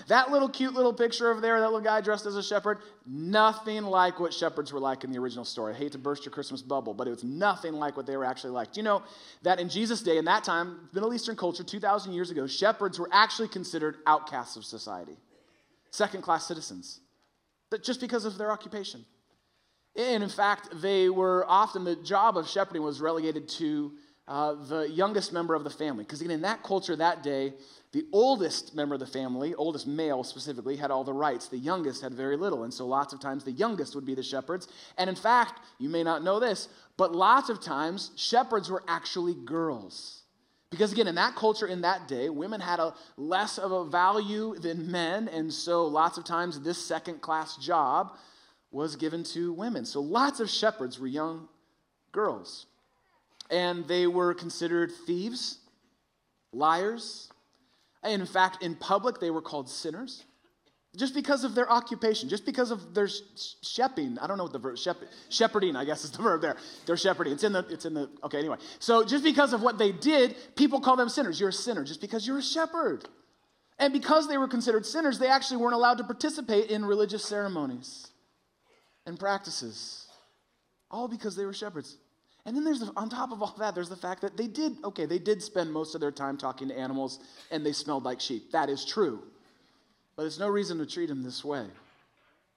That 0.08 0.32
little 0.32 0.50
cute 0.50 0.74
little 0.74 0.94
picture 0.94 1.30
over 1.30 1.42
there, 1.42 1.60
that 1.60 1.68
little 1.68 1.82
guy 1.82 2.02
dressed 2.02 2.26
as 2.26 2.36
a 2.36 2.42
shepherd, 2.42 2.80
nothing 3.06 3.84
like 3.84 4.20
what 4.20 4.34
shepherds 4.34 4.74
were 4.74 4.80
like 4.80 5.04
in 5.04 5.12
the 5.12 5.20
original 5.20 5.46
story. 5.46 5.74
I 5.74 5.78
hate 5.78 5.92
to 5.92 6.00
burst 6.00 6.26
your 6.26 6.32
Christmas 6.32 6.64
bubble, 6.64 6.94
but 6.94 7.08
it 7.08 7.12
was 7.12 7.24
nothing 7.24 7.74
like 7.74 7.96
what 7.96 8.08
they 8.08 8.18
were 8.18 8.26
actually 8.26 8.52
like. 8.52 8.74
Do 8.74 8.80
you 8.80 8.84
know 8.84 9.04
that 9.44 9.60
in 9.60 9.70
Jesus' 9.70 10.02
day, 10.02 10.18
in 10.18 10.26
that 10.26 10.44
time, 10.44 10.90
Middle 10.92 11.14
Eastern 11.14 11.36
culture, 11.36 11.64
2,000 11.64 12.14
years 12.14 12.32
ago, 12.32 12.48
shepherds 12.48 12.98
were 12.98 13.10
actually 13.12 13.50
considered 13.50 13.98
outcasts 14.08 14.56
of 14.56 14.66
society? 14.66 15.18
second 15.92 16.22
class 16.22 16.48
citizens, 16.48 17.02
but 17.70 17.84
just 17.84 18.02
because 18.02 18.26
of 18.26 18.38
their 18.38 18.52
occupation. 18.52 19.06
And 19.96 20.24
in 20.24 20.30
fact, 20.30 20.70
they 20.82 21.10
were 21.10 21.46
often, 21.48 21.84
the 21.84 21.96
job 21.98 22.38
of 22.38 22.48
shepherding 22.48 22.82
was 22.82 23.02
relegated 23.02 23.50
to 23.50 23.92
uh, 24.28 24.54
the 24.54 24.90
youngest 24.90 25.34
member 25.34 25.54
of 25.56 25.64
the 25.64 25.70
family. 25.70 26.04
Because 26.04 26.22
again, 26.22 26.32
in 26.32 26.42
that 26.42 26.64
culture 26.64 26.96
that 26.96 27.24
day, 27.24 27.54
the 27.92 28.06
oldest 28.14 28.74
member 28.74 28.96
of 28.96 29.02
the 29.02 29.08
family, 29.08 29.54
oldest 29.56 29.86
male 29.86 30.24
specifically, 30.24 30.78
had 30.78 30.92
all 30.92 31.04
the 31.04 31.12
rights. 31.12 31.50
The 31.50 31.58
youngest 31.58 32.02
had 32.02 32.14
very 32.14 32.38
little. 32.38 32.64
And 32.64 32.74
so 32.74 32.88
lots 32.88 33.12
of 33.12 33.20
times 33.20 33.44
the 33.44 33.52
youngest 33.52 33.94
would 33.96 34.06
be 34.06 34.16
the 34.16 34.24
shepherds. 34.24 34.70
And 34.98 35.10
in 35.10 35.16
fact, 35.16 35.60
you 35.78 35.90
may 35.90 36.04
not 36.04 36.24
know 36.24 36.40
this, 36.40 36.70
but 36.96 37.14
lots 37.14 37.50
of 37.50 37.62
times 37.62 38.12
shepherds 38.16 38.70
were 38.70 38.84
actually 38.88 39.34
girls. 39.34 40.24
Because 40.70 40.94
again, 40.94 41.10
in 41.10 41.16
that 41.16 41.36
culture, 41.36 41.68
in 41.68 41.82
that 41.82 42.08
day, 42.08 42.30
women 42.30 42.62
had 42.62 42.80
a 42.80 42.94
less 43.18 43.58
of 43.58 43.74
a 43.74 43.84
value 43.84 44.56
than 44.58 44.90
men, 44.90 45.28
and 45.28 45.52
so 45.52 45.86
lots 45.86 46.18
of 46.18 46.24
times 46.24 46.62
this 46.62 46.78
second 46.78 47.20
class 47.20 47.58
job 47.58 48.14
was 48.72 48.96
given 48.96 49.24
to 49.24 49.52
women. 49.54 49.86
So 49.86 50.02
lots 50.02 50.40
of 50.40 50.50
shepherds 50.50 51.00
were 51.00 51.08
young 51.08 51.48
girls. 52.12 52.66
And 53.50 53.86
they 53.88 54.08
were 54.08 54.34
considered 54.34 54.92
thieves, 55.06 55.58
liars. 56.54 57.30
And 58.02 58.22
in 58.22 58.28
fact, 58.28 58.64
in 58.64 58.76
public, 58.76 59.20
they 59.20 59.30
were 59.30 59.42
called 59.42 59.70
sinners. 59.70 60.24
Just 60.96 61.14
because 61.14 61.46
of 61.46 61.56
their 61.56 61.72
occupation, 61.72 62.28
just 62.28 62.46
because 62.46 62.70
of 62.72 62.94
their 62.94 63.08
shepherding. 63.62 64.18
I 64.20 64.28
don't 64.28 64.38
know 64.38 64.44
what 64.44 64.52
the 64.54 64.60
verb, 64.60 64.78
shep- 64.78 64.98
shepherding, 65.30 65.76
I 65.76 65.86
guess 65.86 66.04
is 66.04 66.12
the 66.12 66.22
verb 66.22 66.42
there. 66.42 66.58
They're 66.86 66.98
shepherding. 66.98 67.34
It's 67.34 67.44
in 67.44 67.54
the, 67.54 67.66
it's 67.70 67.86
in 67.86 67.94
the, 67.94 68.10
okay, 68.24 68.40
anyway. 68.40 68.58
So 68.80 69.06
just 69.06 69.24
because 69.24 69.54
of 69.54 69.62
what 69.62 69.78
they 69.78 69.92
did, 69.92 70.36
people 70.56 70.82
call 70.82 70.98
them 70.98 71.08
sinners. 71.08 71.40
You're 71.40 71.50
a 71.50 71.54
sinner 71.54 71.84
just 71.84 72.02
because 72.02 72.28
you're 72.28 72.40
a 72.40 72.44
shepherd. 72.44 73.06
And 73.80 73.94
because 73.94 74.28
they 74.28 74.38
were 74.38 74.50
considered 74.50 74.86
sinners, 74.86 75.18
they 75.18 75.30
actually 75.30 75.58
weren't 75.58 75.76
allowed 75.76 75.98
to 75.98 76.04
participate 76.04 76.70
in 76.70 76.86
religious 76.86 77.24
ceremonies 77.24 78.11
and 79.12 79.20
practices. 79.20 80.08
All 80.90 81.08
because 81.08 81.36
they 81.36 81.46
were 81.46 81.54
shepherds. 81.54 81.98
And 82.46 82.56
then 82.56 82.64
there's, 82.64 82.80
the, 82.80 82.92
on 82.96 83.10
top 83.10 83.32
of 83.32 83.44
all 83.44 83.54
that, 83.60 83.76
there's 83.76 83.90
the 83.90 83.96
fact 83.96 84.22
that 84.22 84.36
they 84.36 84.48
did, 84.48 84.78
okay, 84.84 85.06
they 85.06 85.20
did 85.20 85.44
spend 85.44 85.72
most 85.72 85.94
of 85.94 86.02
their 86.02 86.12
time 86.12 86.38
talking 86.38 86.70
to 86.70 86.78
animals 86.78 87.20
and 87.52 87.64
they 87.64 87.74
smelled 87.74 88.04
like 88.04 88.20
sheep. 88.20 88.52
That 88.52 88.70
is 88.70 88.84
true. 88.84 89.22
But 90.16 90.24
there's 90.24 90.40
no 90.40 90.48
reason 90.48 90.80
to 90.80 90.86
treat 90.86 91.10
him 91.10 91.22
this 91.22 91.46
way. 91.46 91.68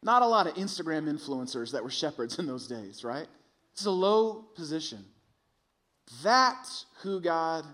Not 0.02 0.22
a 0.22 0.26
lot 0.26 0.46
of 0.46 0.54
Instagram 0.54 1.06
influencers 1.12 1.72
that 1.72 1.82
were 1.82 1.90
shepherds 1.90 2.38
in 2.38 2.46
those 2.46 2.66
days, 2.66 3.04
right? 3.04 3.26
It's 3.72 3.84
a 3.84 3.90
low 3.90 4.44
position. 4.54 5.04
That's 6.22 6.86
who 7.02 7.20
God 7.20 7.64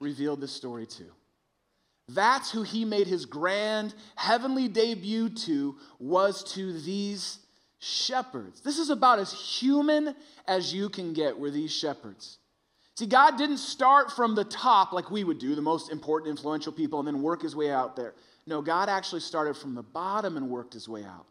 revealed 0.00 0.40
this 0.40 0.52
story 0.52 0.86
to. 0.86 1.04
That's 2.08 2.50
who 2.50 2.62
he 2.62 2.84
made 2.84 3.06
his 3.06 3.24
grand 3.24 3.94
heavenly 4.16 4.68
debut 4.68 5.28
to, 5.28 5.76
was 5.98 6.42
to 6.54 6.80
these 6.80 7.38
shepherds. 7.82 8.60
This 8.60 8.78
is 8.78 8.90
about 8.90 9.18
as 9.18 9.32
human 9.32 10.14
as 10.46 10.72
you 10.72 10.88
can 10.88 11.12
get, 11.12 11.36
were 11.36 11.50
these 11.50 11.72
shepherds. 11.72 12.38
See, 12.96 13.06
God 13.06 13.36
didn't 13.36 13.58
start 13.58 14.12
from 14.12 14.36
the 14.36 14.44
top 14.44 14.92
like 14.92 15.10
we 15.10 15.24
would 15.24 15.38
do, 15.38 15.56
the 15.56 15.62
most 15.62 15.90
important, 15.90 16.30
influential 16.30 16.72
people, 16.72 17.00
and 17.00 17.08
then 17.08 17.22
work 17.22 17.42
his 17.42 17.56
way 17.56 17.72
out 17.72 17.96
there. 17.96 18.14
No, 18.46 18.62
God 18.62 18.88
actually 18.88 19.20
started 19.20 19.56
from 19.56 19.74
the 19.74 19.82
bottom 19.82 20.36
and 20.36 20.48
worked 20.48 20.74
his 20.74 20.88
way 20.88 21.04
out. 21.04 21.26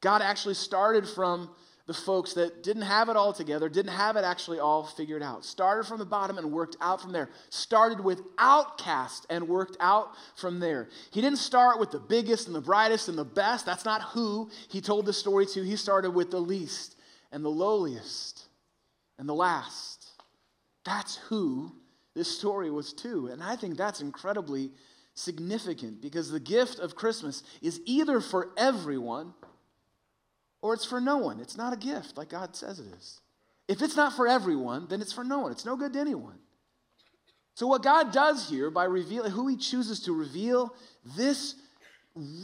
God 0.00 0.22
actually 0.22 0.54
started 0.54 1.08
from 1.08 1.50
the 1.86 1.94
folks 1.94 2.32
that 2.34 2.62
didn't 2.62 2.82
have 2.82 3.10
it 3.10 3.16
all 3.16 3.32
together, 3.32 3.68
didn't 3.68 3.92
have 3.92 4.16
it 4.16 4.24
actually 4.24 4.58
all 4.58 4.84
figured 4.84 5.22
out. 5.22 5.44
Started 5.44 5.86
from 5.86 5.98
the 5.98 6.06
bottom 6.06 6.38
and 6.38 6.50
worked 6.50 6.76
out 6.80 7.00
from 7.02 7.12
there. 7.12 7.28
Started 7.50 8.00
with 8.00 8.22
outcast 8.38 9.26
and 9.28 9.46
worked 9.46 9.76
out 9.80 10.08
from 10.36 10.60
there. 10.60 10.88
He 11.10 11.20
didn't 11.20 11.38
start 11.38 11.78
with 11.78 11.90
the 11.90 11.98
biggest 11.98 12.46
and 12.46 12.56
the 12.56 12.60
brightest 12.62 13.08
and 13.08 13.18
the 13.18 13.24
best. 13.24 13.66
That's 13.66 13.84
not 13.84 14.00
who 14.00 14.50
he 14.68 14.80
told 14.80 15.04
the 15.04 15.12
story 15.12 15.44
to. 15.46 15.62
He 15.62 15.76
started 15.76 16.12
with 16.12 16.30
the 16.30 16.40
least 16.40 16.96
and 17.30 17.44
the 17.44 17.50
lowliest 17.50 18.46
and 19.18 19.28
the 19.28 19.34
last. 19.34 20.06
That's 20.86 21.16
who 21.16 21.72
this 22.14 22.34
story 22.34 22.70
was 22.70 22.94
to. 22.94 23.26
And 23.26 23.42
I 23.42 23.56
think 23.56 23.76
that's 23.76 24.00
incredibly 24.00 24.70
significant 25.14 26.00
because 26.00 26.30
the 26.30 26.40
gift 26.40 26.78
of 26.78 26.96
Christmas 26.96 27.42
is 27.60 27.80
either 27.84 28.20
for 28.20 28.50
everyone 28.56 29.34
or 30.64 30.72
it's 30.72 30.86
for 30.86 30.98
no 30.98 31.18
one. 31.18 31.40
It's 31.40 31.58
not 31.58 31.74
a 31.74 31.76
gift 31.76 32.16
like 32.16 32.30
God 32.30 32.56
says 32.56 32.80
it 32.80 32.86
is. 32.96 33.20
If 33.68 33.82
it's 33.82 33.96
not 33.96 34.14
for 34.14 34.26
everyone, 34.26 34.86
then 34.88 35.02
it's 35.02 35.12
for 35.12 35.22
no 35.22 35.40
one. 35.40 35.52
It's 35.52 35.66
no 35.66 35.76
good 35.76 35.92
to 35.92 35.98
anyone. 36.00 36.38
So, 37.54 37.66
what 37.66 37.82
God 37.82 38.12
does 38.12 38.48
here 38.48 38.70
by 38.70 38.84
revealing 38.84 39.30
who 39.30 39.46
He 39.46 39.58
chooses 39.58 40.00
to 40.00 40.14
reveal 40.14 40.74
this 41.18 41.54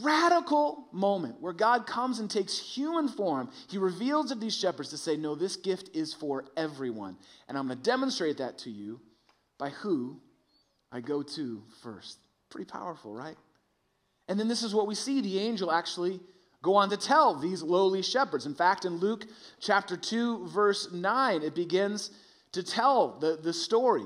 radical 0.03 0.87
moment 0.91 1.41
where 1.41 1.51
God 1.51 1.87
comes 1.87 2.19
and 2.19 2.29
takes 2.29 2.59
human 2.59 3.07
form, 3.07 3.49
He 3.71 3.79
reveals 3.79 4.29
to 4.29 4.35
these 4.35 4.55
shepherds 4.55 4.89
to 4.89 4.99
say, 4.99 5.17
No, 5.17 5.33
this 5.33 5.55
gift 5.55 5.89
is 5.95 6.13
for 6.13 6.45
everyone. 6.55 7.17
And 7.49 7.57
I'm 7.57 7.65
going 7.65 7.79
to 7.79 7.83
demonstrate 7.83 8.37
that 8.37 8.59
to 8.59 8.69
you 8.69 9.01
by 9.57 9.69
who 9.69 10.21
I 10.91 11.01
go 11.01 11.23
to 11.23 11.63
first. 11.81 12.19
Pretty 12.51 12.69
powerful, 12.69 13.15
right? 13.15 13.37
And 14.27 14.39
then 14.39 14.47
this 14.47 14.61
is 14.61 14.75
what 14.75 14.85
we 14.85 14.93
see 14.93 15.21
the 15.21 15.39
angel 15.39 15.71
actually 15.71 16.19
go 16.61 16.75
on 16.75 16.89
to 16.89 16.97
tell 16.97 17.35
these 17.35 17.63
lowly 17.63 18.01
shepherds. 18.01 18.45
In 18.45 18.55
fact, 18.55 18.85
in 18.85 18.97
Luke 18.97 19.25
chapter 19.59 19.97
2, 19.97 20.47
verse 20.47 20.91
9, 20.91 21.43
it 21.43 21.55
begins 21.55 22.11
to 22.51 22.63
tell 22.63 23.19
the, 23.19 23.39
the 23.41 23.53
story 23.53 24.05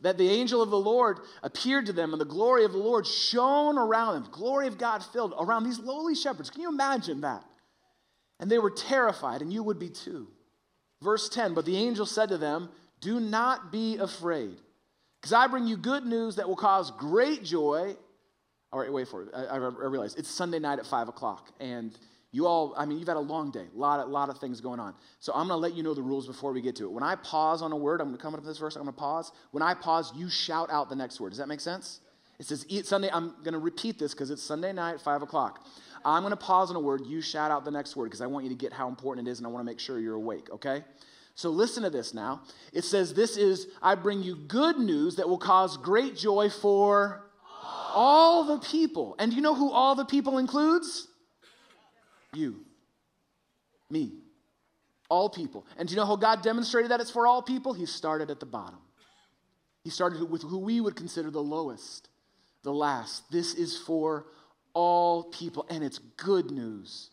that 0.00 0.18
the 0.18 0.28
angel 0.28 0.62
of 0.62 0.70
the 0.70 0.78
Lord 0.78 1.20
appeared 1.42 1.86
to 1.86 1.92
them, 1.92 2.12
and 2.12 2.20
the 2.20 2.26
glory 2.26 2.64
of 2.64 2.72
the 2.72 2.78
Lord 2.78 3.06
shone 3.06 3.78
around 3.78 4.14
them. 4.14 4.28
Glory 4.32 4.66
of 4.66 4.78
God 4.78 5.04
filled 5.04 5.34
around 5.38 5.64
these 5.64 5.78
lowly 5.78 6.14
shepherds. 6.14 6.50
Can 6.50 6.62
you 6.62 6.68
imagine 6.68 7.22
that? 7.22 7.44
and 8.40 8.50
they 8.50 8.58
were 8.58 8.70
terrified, 8.70 9.42
and 9.42 9.52
you 9.52 9.62
would 9.62 9.78
be 9.78 9.88
too. 9.88 10.28
Verse 11.02 11.28
10 11.28 11.54
But 11.54 11.64
the 11.64 11.76
angel 11.76 12.06
said 12.06 12.28
to 12.30 12.38
them, 12.38 12.68
Do 13.00 13.20
not 13.20 13.72
be 13.72 13.96
afraid, 13.96 14.56
because 15.20 15.32
I 15.32 15.46
bring 15.46 15.66
you 15.66 15.76
good 15.76 16.04
news 16.04 16.36
that 16.36 16.48
will 16.48 16.56
cause 16.56 16.90
great 16.90 17.44
joy. 17.44 17.96
All 18.74 18.80
right, 18.80 18.92
wait 18.92 19.06
for 19.06 19.22
it. 19.22 19.28
I, 19.32 19.44
I 19.44 19.56
realize 19.56 20.16
it's 20.16 20.28
Sunday 20.28 20.58
night 20.58 20.80
at 20.80 20.86
5 20.86 21.06
o'clock, 21.06 21.52
and 21.60 21.96
you 22.32 22.48
all, 22.48 22.74
I 22.76 22.86
mean, 22.86 22.98
you've 22.98 23.06
had 23.06 23.16
a 23.16 23.20
long 23.20 23.52
day, 23.52 23.66
a 23.72 23.78
lot, 23.78 24.00
a 24.00 24.04
lot 24.04 24.30
of 24.30 24.38
things 24.38 24.60
going 24.60 24.80
on. 24.80 24.94
So 25.20 25.32
I'm 25.32 25.46
going 25.46 25.56
to 25.56 25.62
let 25.62 25.74
you 25.74 25.84
know 25.84 25.94
the 25.94 26.02
rules 26.02 26.26
before 26.26 26.50
we 26.50 26.60
get 26.60 26.74
to 26.76 26.84
it. 26.86 26.90
When 26.90 27.04
I 27.04 27.14
pause 27.14 27.62
on 27.62 27.70
a 27.70 27.76
word, 27.76 28.00
I'm 28.00 28.08
going 28.08 28.16
to 28.16 28.22
come 28.22 28.34
up 28.34 28.40
to 28.40 28.46
this 28.46 28.58
verse, 28.58 28.74
I'm 28.74 28.82
going 28.82 28.92
to 28.92 28.98
pause. 28.98 29.30
When 29.52 29.62
I 29.62 29.74
pause, 29.74 30.12
you 30.16 30.28
shout 30.28 30.70
out 30.72 30.88
the 30.88 30.96
next 30.96 31.20
word. 31.20 31.28
Does 31.28 31.38
that 31.38 31.46
make 31.46 31.60
sense? 31.60 32.00
It 32.40 32.46
says, 32.46 32.66
eat 32.68 32.84
Sunday. 32.84 33.10
I'm 33.12 33.36
going 33.44 33.52
to 33.52 33.60
repeat 33.60 34.00
this 34.00 34.12
because 34.12 34.32
it's 34.32 34.42
Sunday 34.42 34.72
night, 34.72 35.00
5 35.00 35.22
o'clock. 35.22 35.64
I'm 36.04 36.24
going 36.24 36.32
to 36.32 36.36
pause 36.36 36.70
on 36.70 36.74
a 36.74 36.80
word. 36.80 37.06
You 37.06 37.20
shout 37.20 37.52
out 37.52 37.64
the 37.64 37.70
next 37.70 37.94
word 37.94 38.06
because 38.06 38.22
I 38.22 38.26
want 38.26 38.42
you 38.42 38.50
to 38.50 38.56
get 38.56 38.72
how 38.72 38.88
important 38.88 39.28
it 39.28 39.30
is 39.30 39.38
and 39.38 39.46
I 39.46 39.50
want 39.50 39.60
to 39.60 39.70
make 39.70 39.78
sure 39.78 40.00
you're 40.00 40.16
awake, 40.16 40.50
okay? 40.50 40.82
So 41.36 41.50
listen 41.50 41.84
to 41.84 41.90
this 41.90 42.12
now. 42.12 42.42
It 42.72 42.82
says, 42.82 43.14
This 43.14 43.36
is, 43.36 43.68
I 43.80 43.94
bring 43.94 44.24
you 44.24 44.34
good 44.34 44.80
news 44.80 45.14
that 45.14 45.28
will 45.28 45.38
cause 45.38 45.76
great 45.76 46.16
joy 46.16 46.50
for 46.50 47.23
all 47.94 48.44
the 48.44 48.58
people. 48.58 49.16
And 49.18 49.32
you 49.32 49.40
know 49.40 49.54
who 49.54 49.70
all 49.70 49.94
the 49.94 50.04
people 50.04 50.38
includes? 50.38 51.08
You, 52.32 52.64
me, 53.90 54.12
all 55.08 55.30
people. 55.30 55.66
And 55.78 55.88
do 55.88 55.94
you 55.94 56.00
know 56.00 56.06
how 56.06 56.16
God 56.16 56.42
demonstrated 56.42 56.90
that 56.90 57.00
it's 57.00 57.10
for 57.10 57.26
all 57.26 57.42
people? 57.42 57.72
He 57.72 57.86
started 57.86 58.30
at 58.30 58.40
the 58.40 58.46
bottom. 58.46 58.80
He 59.84 59.90
started 59.90 60.28
with 60.30 60.42
who 60.42 60.58
we 60.58 60.80
would 60.80 60.96
consider 60.96 61.30
the 61.30 61.42
lowest, 61.42 62.08
the 62.62 62.72
last. 62.72 63.30
This 63.30 63.54
is 63.54 63.76
for 63.76 64.26
all 64.72 65.24
people, 65.24 65.66
and 65.70 65.84
it's 65.84 65.98
good 65.98 66.50
news 66.50 67.10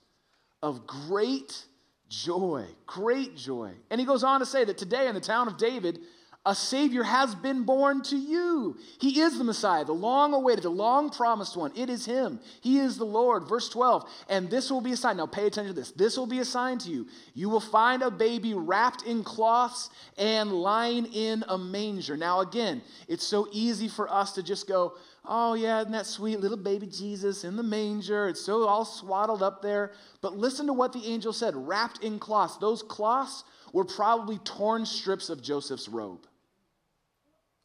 of 0.64 0.88
great 0.88 1.66
joy, 2.10 2.66
great 2.86 3.36
joy. 3.36 3.72
And 3.90 4.00
he 4.00 4.06
goes 4.06 4.24
on 4.24 4.40
to 4.40 4.46
say 4.46 4.64
that 4.66 4.78
today 4.78 5.08
in 5.08 5.16
the 5.16 5.22
town 5.22 5.48
of 5.48 5.58
David, 5.58 6.00
a 6.44 6.56
Savior 6.56 7.04
has 7.04 7.36
been 7.36 7.66
born 7.66 8.02
to 8.02 8.18
you. 8.18 8.76
He 9.00 9.20
is 9.20 9.38
the 9.38 9.44
Messiah, 9.44 9.86
the 9.86 9.94
long 9.94 10.34
awaited, 10.34 10.64
the 10.64 10.72
long 10.72 11.12
promised 11.12 11.56
one. 11.56 11.72
It 11.76 11.88
is 11.88 12.04
Him. 12.08 12.40
He 12.62 12.80
is 12.80 12.98
the 12.98 13.06
Lord. 13.06 13.48
Verse 13.48 13.70
12. 13.70 14.10
And 14.28 14.50
this 14.50 14.72
will 14.72 14.82
be 14.82 14.94
a 14.94 14.98
sign. 14.98 15.18
Now 15.18 15.28
pay 15.28 15.46
attention 15.46 15.76
to 15.76 15.80
this. 15.80 15.92
This 15.92 16.18
will 16.18 16.26
be 16.26 16.40
a 16.40 16.46
sign 16.46 16.80
to 16.80 16.90
you. 16.90 17.06
You 17.36 17.50
will 17.50 17.60
find 17.60 18.02
a 18.02 18.10
baby 18.10 18.56
wrapped 18.56 19.04
in 19.04 19.24
cloths 19.24 19.92
and 20.18 20.52
lying 20.52 21.06
in 21.14 21.44
a 21.48 21.60
manger. 21.60 22.18
Now, 22.18 22.40
again, 22.40 22.82
it's 23.08 23.26
so 23.26 23.48
easy 23.52 23.88
for 23.88 24.12
us 24.12 24.32
to 24.34 24.42
just 24.42 24.68
go, 24.68 24.94
oh, 25.26 25.54
yeah, 25.54 25.82
isn't 25.82 25.92
that 25.92 26.08
sweet 26.08 26.40
little 26.40 26.58
baby 26.58 26.88
Jesus 26.88 27.44
in 27.44 27.56
the 27.56 27.62
manger? 27.62 28.28
It's 28.30 28.42
so 28.42 28.68
all 28.68 28.86
swaddled 28.86 29.44
up 29.44 29.62
there. 29.62 29.92
But 30.22 30.38
listen 30.38 30.66
to 30.66 30.74
what 30.74 30.92
the 30.92 31.06
angel 31.06 31.34
said 31.34 31.54
wrapped 31.56 32.04
in 32.04 32.18
cloths. 32.18 32.58
Those 32.58 32.82
cloths 32.82 33.44
were 33.74 33.86
probably 33.86 34.40
torn 34.40 34.88
strips 34.88 35.30
of 35.30 35.44
Joseph's 35.44 35.88
robe 35.88 36.26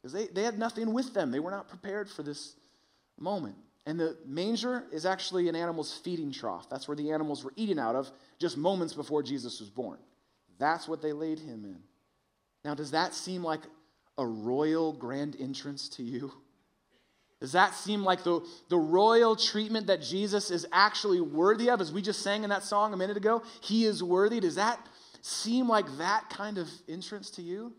because 0.01 0.13
they, 0.13 0.27
they 0.27 0.43
had 0.43 0.59
nothing 0.59 0.93
with 0.93 1.13
them. 1.13 1.31
They 1.31 1.39
were 1.39 1.51
not 1.51 1.67
prepared 1.67 2.09
for 2.09 2.23
this 2.23 2.55
moment. 3.19 3.55
And 3.85 3.99
the 3.99 4.17
manger 4.25 4.83
is 4.91 5.05
actually 5.05 5.47
an 5.47 5.55
animal's 5.55 5.93
feeding 5.93 6.31
trough. 6.31 6.69
That's 6.69 6.87
where 6.87 6.97
the 6.97 7.11
animals 7.11 7.43
were 7.43 7.53
eating 7.55 7.79
out 7.79 7.95
of 7.95 8.11
just 8.37 8.57
moments 8.57 8.93
before 8.93 9.23
Jesus 9.23 9.59
was 9.59 9.69
born. 9.69 9.97
That's 10.59 10.87
what 10.87 11.01
they 11.01 11.13
laid 11.13 11.39
him 11.39 11.63
in. 11.63 11.79
Now, 12.65 12.73
does 12.73 12.91
that 12.91 13.13
seem 13.13 13.43
like 13.43 13.61
a 14.17 14.25
royal 14.25 14.91
grand 14.91 15.37
entrance 15.39 15.87
to 15.89 16.03
you? 16.03 16.33
Does 17.39 17.51
that 17.51 17.75
seem 17.75 18.03
like 18.03 18.23
the, 18.23 18.41
the 18.67 18.77
royal 18.77 19.35
treatment 19.35 19.87
that 19.87 20.01
Jesus 20.01 20.49
is 20.49 20.65
actually 20.73 21.21
worthy 21.21 21.69
of? 21.69 21.79
As 21.79 21.91
we 21.91 22.01
just 22.01 22.21
sang 22.21 22.43
in 22.43 22.49
that 22.49 22.63
song 22.63 22.93
a 22.93 22.97
minute 22.97 23.15
ago, 23.15 23.43
he 23.61 23.85
is 23.85 24.03
worthy. 24.03 24.39
Does 24.39 24.55
that 24.55 24.79
seem 25.21 25.69
like 25.69 25.85
that 25.97 26.29
kind 26.29 26.57
of 26.57 26.67
entrance 26.89 27.29
to 27.31 27.41
you? 27.41 27.73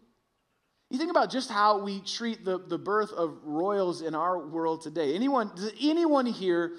You 0.91 0.97
think 0.97 1.11
about 1.11 1.31
just 1.31 1.51
how 1.51 1.79
we 1.83 2.01
treat 2.01 2.45
the, 2.45 2.59
the 2.59 2.79
birth 2.79 3.13
of 3.13 3.39
royals 3.45 4.01
in 4.01 4.15
our 4.15 4.39
world 4.39 4.81
today. 4.81 5.15
Anyone, 5.15 5.51
does 5.55 5.73
anyone 5.81 6.25
here 6.25 6.77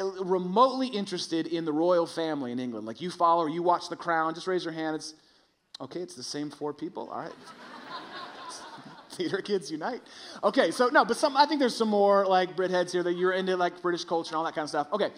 uh, 0.00 0.04
remotely 0.24 0.88
interested 0.88 1.46
in 1.46 1.66
the 1.66 1.72
royal 1.72 2.06
family 2.06 2.52
in 2.52 2.58
England? 2.58 2.86
Like 2.86 3.02
you 3.02 3.10
follow 3.10 3.46
you 3.46 3.62
watch 3.62 3.90
The 3.90 3.96
Crown, 3.96 4.34
just 4.34 4.46
raise 4.46 4.64
your 4.64 4.72
hand. 4.72 4.96
It's 4.96 5.14
okay, 5.78 6.00
it's 6.00 6.14
the 6.14 6.22
same 6.22 6.50
four 6.50 6.72
people. 6.72 7.10
All 7.10 7.20
right. 7.20 7.32
Theater 9.30 9.42
Kids 9.42 9.70
Unite. 9.70 10.00
Okay, 10.42 10.70
so 10.70 10.88
no, 10.88 11.04
but 11.04 11.16
some 11.16 11.36
I 11.36 11.44
think 11.44 11.60
there's 11.60 11.76
some 11.76 11.88
more 11.88 12.26
like 12.26 12.56
Brit 12.56 12.70
heads 12.70 12.90
here 12.90 13.02
that 13.02 13.12
you're 13.14 13.32
into 13.32 13.54
like 13.56 13.82
British 13.82 14.04
culture 14.04 14.30
and 14.30 14.36
all 14.36 14.44
that 14.44 14.54
kind 14.54 14.64
of 14.64 14.70
stuff. 14.70 14.88
Okay, 14.94 15.10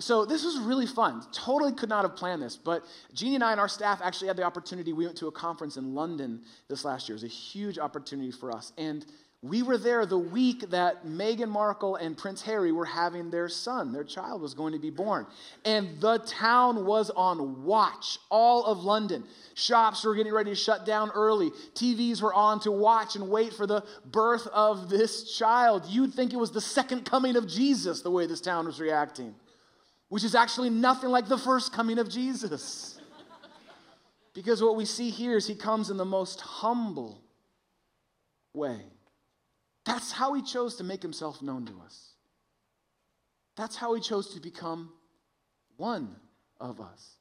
so 0.00 0.24
this 0.24 0.44
was 0.44 0.58
really 0.58 0.86
fun. 0.86 1.22
Totally 1.30 1.72
could 1.72 1.88
not 1.88 2.04
have 2.04 2.16
planned 2.16 2.42
this, 2.42 2.56
but 2.56 2.84
Jeannie 3.12 3.36
and 3.36 3.44
I 3.44 3.52
and 3.52 3.60
our 3.60 3.68
staff 3.68 4.00
actually 4.02 4.26
had 4.26 4.36
the 4.36 4.42
opportunity. 4.42 4.92
We 4.92 5.06
went 5.06 5.18
to 5.18 5.28
a 5.28 5.32
conference 5.32 5.76
in 5.76 5.94
London 5.94 6.42
this 6.68 6.84
last 6.84 7.08
year. 7.08 7.14
It 7.14 7.22
was 7.22 7.24
a 7.24 7.28
huge 7.28 7.78
opportunity 7.78 8.32
for 8.32 8.50
us, 8.50 8.72
and 8.76 9.06
we 9.44 9.62
were 9.62 9.76
there 9.76 10.06
the 10.06 10.16
week 10.16 10.70
that 10.70 11.04
Meghan 11.04 11.50
Markle 11.50 11.96
and 11.96 12.16
Prince 12.16 12.40
Harry 12.40 12.72
were 12.72 12.86
having 12.86 13.30
their 13.30 13.50
son. 13.50 13.92
Their 13.92 14.02
child 14.02 14.40
was 14.40 14.54
going 14.54 14.72
to 14.72 14.78
be 14.78 14.88
born. 14.88 15.26
And 15.66 16.00
the 16.00 16.16
town 16.20 16.86
was 16.86 17.10
on 17.10 17.62
watch, 17.62 18.18
all 18.30 18.64
of 18.64 18.84
London. 18.84 19.22
Shops 19.52 20.02
were 20.02 20.14
getting 20.14 20.32
ready 20.32 20.52
to 20.52 20.56
shut 20.56 20.86
down 20.86 21.10
early. 21.10 21.50
TVs 21.74 22.22
were 22.22 22.32
on 22.32 22.58
to 22.60 22.72
watch 22.72 23.16
and 23.16 23.28
wait 23.28 23.52
for 23.52 23.66
the 23.66 23.84
birth 24.06 24.46
of 24.46 24.88
this 24.88 25.36
child. 25.36 25.84
You'd 25.90 26.14
think 26.14 26.32
it 26.32 26.38
was 26.38 26.52
the 26.52 26.62
second 26.62 27.04
coming 27.04 27.36
of 27.36 27.46
Jesus, 27.46 28.00
the 28.00 28.10
way 28.10 28.26
this 28.26 28.40
town 28.40 28.64
was 28.64 28.80
reacting, 28.80 29.34
which 30.08 30.24
is 30.24 30.34
actually 30.34 30.70
nothing 30.70 31.10
like 31.10 31.28
the 31.28 31.36
first 31.36 31.70
coming 31.70 31.98
of 31.98 32.08
Jesus. 32.08 32.98
because 34.32 34.62
what 34.62 34.74
we 34.74 34.86
see 34.86 35.10
here 35.10 35.36
is 35.36 35.46
he 35.46 35.54
comes 35.54 35.90
in 35.90 35.98
the 35.98 36.04
most 36.06 36.40
humble 36.40 37.20
way. 38.54 38.80
That's 39.84 40.12
how 40.12 40.32
he 40.32 40.42
chose 40.42 40.76
to 40.76 40.84
make 40.84 41.02
himself 41.02 41.42
known 41.42 41.66
to 41.66 41.80
us. 41.84 42.14
That's 43.56 43.76
how 43.76 43.94
he 43.94 44.00
chose 44.00 44.34
to 44.34 44.40
become 44.40 44.92
one 45.76 46.16
of 46.60 46.80
us. 46.80 47.16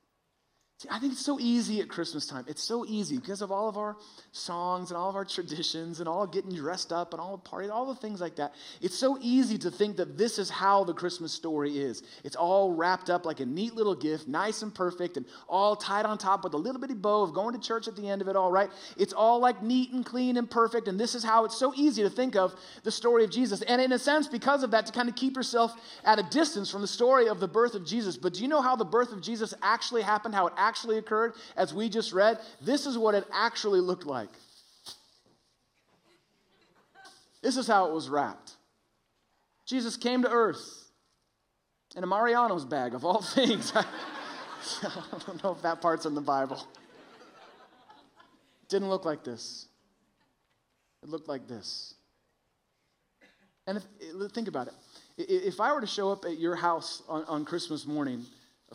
See, 0.83 0.89
I 0.91 0.99
think 0.99 1.13
it's 1.13 1.25
so 1.25 1.39
easy 1.39 1.79
at 1.79 1.87
Christmas 1.87 2.27
time. 2.27 2.43
It's 2.45 2.61
so 2.61 2.85
easy 2.85 3.15
because 3.17 3.41
of 3.41 3.53
all 3.53 3.69
of 3.69 3.77
our 3.77 3.95
songs 4.33 4.91
and 4.91 4.97
all 4.97 5.09
of 5.09 5.15
our 5.15 5.23
traditions 5.23 6.01
and 6.01 6.09
all 6.09 6.27
getting 6.27 6.53
dressed 6.53 6.91
up 6.91 7.13
and 7.13 7.21
all 7.21 7.37
the 7.37 7.49
parties, 7.49 7.71
all 7.71 7.85
the 7.85 7.95
things 7.95 8.19
like 8.19 8.35
that. 8.35 8.53
It's 8.81 8.97
so 8.97 9.17
easy 9.21 9.57
to 9.59 9.71
think 9.71 9.95
that 9.95 10.17
this 10.17 10.37
is 10.37 10.49
how 10.49 10.83
the 10.83 10.93
Christmas 10.93 11.31
story 11.31 11.77
is. 11.77 12.03
It's 12.25 12.35
all 12.35 12.73
wrapped 12.73 13.09
up 13.09 13.25
like 13.25 13.39
a 13.39 13.45
neat 13.45 13.75
little 13.75 13.95
gift, 13.95 14.27
nice 14.27 14.61
and 14.61 14.75
perfect, 14.75 15.15
and 15.15 15.25
all 15.47 15.77
tied 15.77 16.05
on 16.05 16.17
top 16.17 16.43
with 16.43 16.53
a 16.53 16.57
little 16.57 16.81
bitty 16.81 16.95
bow 16.95 17.23
of 17.23 17.33
going 17.33 17.53
to 17.53 17.65
church 17.65 17.87
at 17.87 17.95
the 17.95 18.09
end 18.09 18.21
of 18.21 18.27
it 18.27 18.35
all, 18.35 18.51
right? 18.51 18.69
It's 18.97 19.13
all 19.13 19.39
like 19.39 19.63
neat 19.63 19.93
and 19.93 20.05
clean 20.05 20.35
and 20.35 20.51
perfect, 20.51 20.89
and 20.89 20.99
this 20.99 21.15
is 21.15 21.23
how 21.23 21.45
it's 21.45 21.57
so 21.57 21.71
easy 21.77 22.03
to 22.03 22.09
think 22.09 22.35
of 22.35 22.53
the 22.83 22.91
story 22.91 23.23
of 23.23 23.31
Jesus. 23.31 23.61
And 23.61 23.81
in 23.81 23.93
a 23.93 23.99
sense, 23.99 24.27
because 24.27 24.63
of 24.63 24.71
that, 24.71 24.87
to 24.87 24.91
kind 24.91 25.07
of 25.07 25.15
keep 25.15 25.37
yourself 25.37 25.73
at 26.03 26.19
a 26.19 26.23
distance 26.23 26.69
from 26.69 26.81
the 26.81 26.87
story 26.87 27.29
of 27.29 27.39
the 27.39 27.47
birth 27.47 27.73
of 27.73 27.85
Jesus. 27.85 28.17
But 28.17 28.33
do 28.33 28.41
you 28.41 28.49
know 28.49 28.61
how 28.61 28.75
the 28.75 28.83
birth 28.83 29.13
of 29.13 29.21
Jesus 29.21 29.53
actually 29.61 30.01
happened, 30.01 30.35
how 30.35 30.47
it 30.47 30.53
actually 30.57 30.72
actually 30.73 30.97
occurred, 30.97 31.33
as 31.55 31.71
we 31.71 31.87
just 31.87 32.13
read, 32.13 32.39
this 32.59 32.87
is 32.87 32.97
what 32.97 33.13
it 33.13 33.25
actually 33.31 33.79
looked 33.79 34.07
like. 34.07 34.31
This 37.43 37.57
is 37.57 37.67
how 37.67 37.85
it 37.85 37.93
was 37.93 38.09
wrapped. 38.09 38.53
Jesus 39.67 39.97
came 39.97 40.23
to 40.23 40.29
earth 40.31 40.89
in 41.95 42.03
a 42.03 42.07
Mariano's 42.07 42.65
bag, 42.65 42.95
of 42.95 43.05
all 43.05 43.21
things. 43.35 43.71
I 43.75 43.85
don't 45.27 45.43
know 45.43 45.51
if 45.51 45.61
that 45.61 45.79
part's 45.79 46.07
in 46.07 46.15
the 46.15 46.21
Bible. 46.21 46.57
It 48.63 48.69
didn't 48.69 48.89
look 48.89 49.05
like 49.05 49.23
this. 49.23 49.67
It 51.03 51.09
looked 51.09 51.27
like 51.27 51.47
this. 51.47 51.93
And 53.67 53.77
if, 53.77 54.31
think 54.31 54.47
about 54.47 54.69
it. 54.69 54.73
If 55.19 55.59
I 55.61 55.71
were 55.71 55.81
to 55.81 55.87
show 55.87 56.11
up 56.11 56.25
at 56.25 56.39
your 56.39 56.55
house 56.55 57.03
on, 57.07 57.25
on 57.25 57.45
Christmas 57.45 57.85
morning 57.85 58.25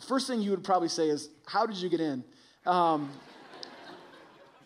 first 0.01 0.27
thing 0.27 0.41
you 0.41 0.51
would 0.51 0.63
probably 0.63 0.89
say 0.89 1.09
is, 1.09 1.29
How 1.45 1.65
did 1.65 1.77
you 1.77 1.89
get 1.89 1.99
in? 1.99 2.23
Um, 2.65 3.09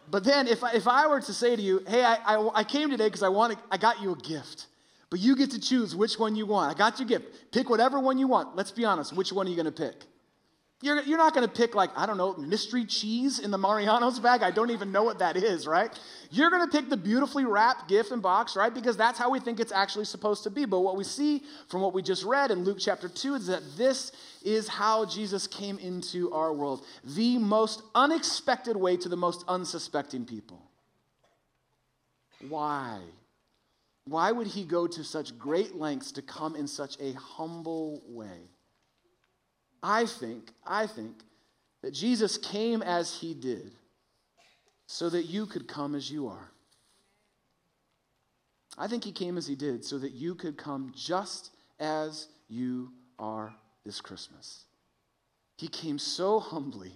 but 0.10 0.24
then 0.24 0.48
if 0.48 0.63
I, 0.63 0.74
if 0.74 0.88
I 0.88 1.08
were 1.08 1.22
to 1.22 1.34
say 1.34 1.56
to 1.56 1.62
you, 1.62 1.84
Hey, 1.88 2.04
I, 2.04 2.16
I, 2.16 2.50
I 2.56 2.63
came 2.63 2.90
today 2.90 3.08
because 3.08 3.24
I, 3.24 3.30
wanted, 3.30 3.58
I 3.72 3.78
got 3.78 4.02
you 4.02 4.12
a 4.12 4.18
gift, 4.18 4.68
but 5.10 5.20
you 5.20 5.36
get 5.36 5.52
to 5.52 5.60
choose 5.60 5.96
which 5.96 6.20
one 6.20 6.36
you 6.36 6.46
want. 6.46 6.74
I 6.74 6.78
got 6.78 7.00
your 7.00 7.08
gift. 7.08 7.52
Pick 7.52 7.70
whatever 7.70 8.00
one 8.00 8.18
you 8.18 8.28
want. 8.28 8.56
Let's 8.56 8.72
be 8.72 8.86
honest, 8.86 9.13
which 9.13 9.32
one 9.32 9.48
are 9.48 9.50
you 9.50 9.56
going 9.56 9.66
to 9.66 9.72
pick? 9.72 10.04
You're, 10.84 11.02
you're 11.04 11.18
not 11.18 11.34
going 11.34 11.48
to 11.48 11.54
pick, 11.54 11.75
like, 11.75 11.92
I 11.96 12.06
don't 12.06 12.18
know, 12.18 12.36
mystery 12.36 12.84
cheese 12.84 13.40
in 13.40 13.52
the 13.52 13.58
Mariano's 13.58 14.20
bag. 14.20 14.44
I 14.44 14.52
don't 14.52 14.70
even 14.70 14.92
know 14.92 15.04
what 15.04 15.20
that 15.20 15.38
is, 15.38 15.66
right? 15.66 15.98
You're 16.30 16.50
going 16.50 16.70
to 16.70 16.78
pick 16.78 16.90
the 16.90 16.98
beautifully 16.98 17.46
wrapped 17.46 17.88
gift 17.88 18.12
and 18.12 18.22
box, 18.22 18.58
right? 18.58 18.74
Because 18.74 18.98
that's 18.98 19.18
how 19.18 19.30
we 19.30 19.40
think 19.40 19.62
it's 19.62 19.72
actually 19.72 20.04
supposed 20.04 20.44
to 20.44 20.50
be. 20.50 20.66
But 20.66 20.82
what 20.82 20.98
we 20.98 21.06
see 21.06 21.42
from 21.70 21.80
what 21.80 21.94
we 21.94 22.02
just 22.02 22.25
read 22.25 22.52
in 22.52 22.66
Luke 22.66 22.80
chapter 22.82 23.08
2 23.08 23.36
is 23.36 23.48
that 23.48 23.63
this 23.78 24.12
is 24.44 24.68
how 24.68 25.06
Jesus 25.06 25.48
came 25.48 25.80
into 25.80 26.34
our 26.34 26.52
world 26.52 26.86
the 27.06 27.38
most 27.38 27.82
unexpected 27.96 28.75
way 28.75 28.98
to 28.98 29.08
the 29.08 29.16
most 29.16 29.46
unsuspecting 29.48 30.25
people. 30.25 30.70
Why? 32.50 33.00
Why 34.04 34.34
would 34.34 34.48
he 34.48 34.66
go 34.66 34.88
to 34.88 35.02
such 35.06 35.38
great 35.40 35.75
lengths 35.78 36.12
to 36.12 36.22
come 36.22 36.58
in 36.58 36.68
such 36.68 36.98
a 37.00 37.13
humble 37.13 38.02
way? 38.06 38.50
I 39.84 40.06
think, 40.06 40.52
I 40.66 40.88
think 40.88 41.24
that 41.82 41.94
Jesus 41.94 42.38
came 42.38 42.82
as 42.82 43.13
he 43.13 43.34
did 43.34 43.72
so 44.88 45.10
that 45.10 45.24
you 45.24 45.46
could 45.46 45.68
come 45.68 45.94
as 45.94 46.10
you 46.10 46.30
are. 46.30 46.50
I 48.78 48.88
think 48.88 49.04
he 49.04 49.12
came 49.12 49.38
as 49.38 49.46
he 49.46 49.56
did 49.56 49.84
so 49.84 50.00
that 50.00 50.13
you 50.13 50.36
could 50.36 50.58
come 50.58 50.94
just 50.96 51.52
as 51.80 52.28
you 52.48 52.92
are 53.20 53.54
this 53.86 54.00
Christmas. 54.00 54.63
He 55.58 55.68
came 55.68 56.00
so 56.00 56.40
humbly, 56.40 56.94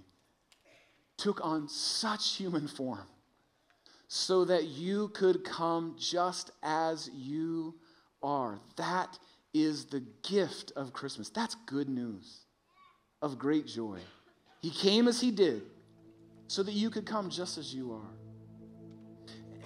took 1.18 1.44
on 1.44 1.68
such 1.68 2.36
human 2.36 2.68
form, 2.68 3.06
so 4.08 4.46
that 4.46 4.64
you 4.64 5.10
could 5.10 5.44
come 5.44 5.96
just 6.00 6.52
as 6.64 7.10
you 7.14 7.76
are. 8.24 8.60
That 8.78 9.20
is 9.54 9.86
the 9.86 10.04
gift 10.24 10.72
of 10.76 10.94
Christmas. 10.94 11.30
That's 11.30 11.56
good 11.66 11.90
news 11.90 12.47
of 13.22 13.38
great 13.40 13.68
joy. 13.68 14.00
He 14.62 14.70
came 14.70 15.08
as 15.08 15.22
he 15.22 15.32
did 15.32 15.64
so 16.48 16.64
that 16.64 16.74
you 16.74 16.90
could 16.90 17.06
come 17.06 17.30
just 17.30 17.58
as 17.58 17.74
you 17.74 17.94
are. 17.94 18.18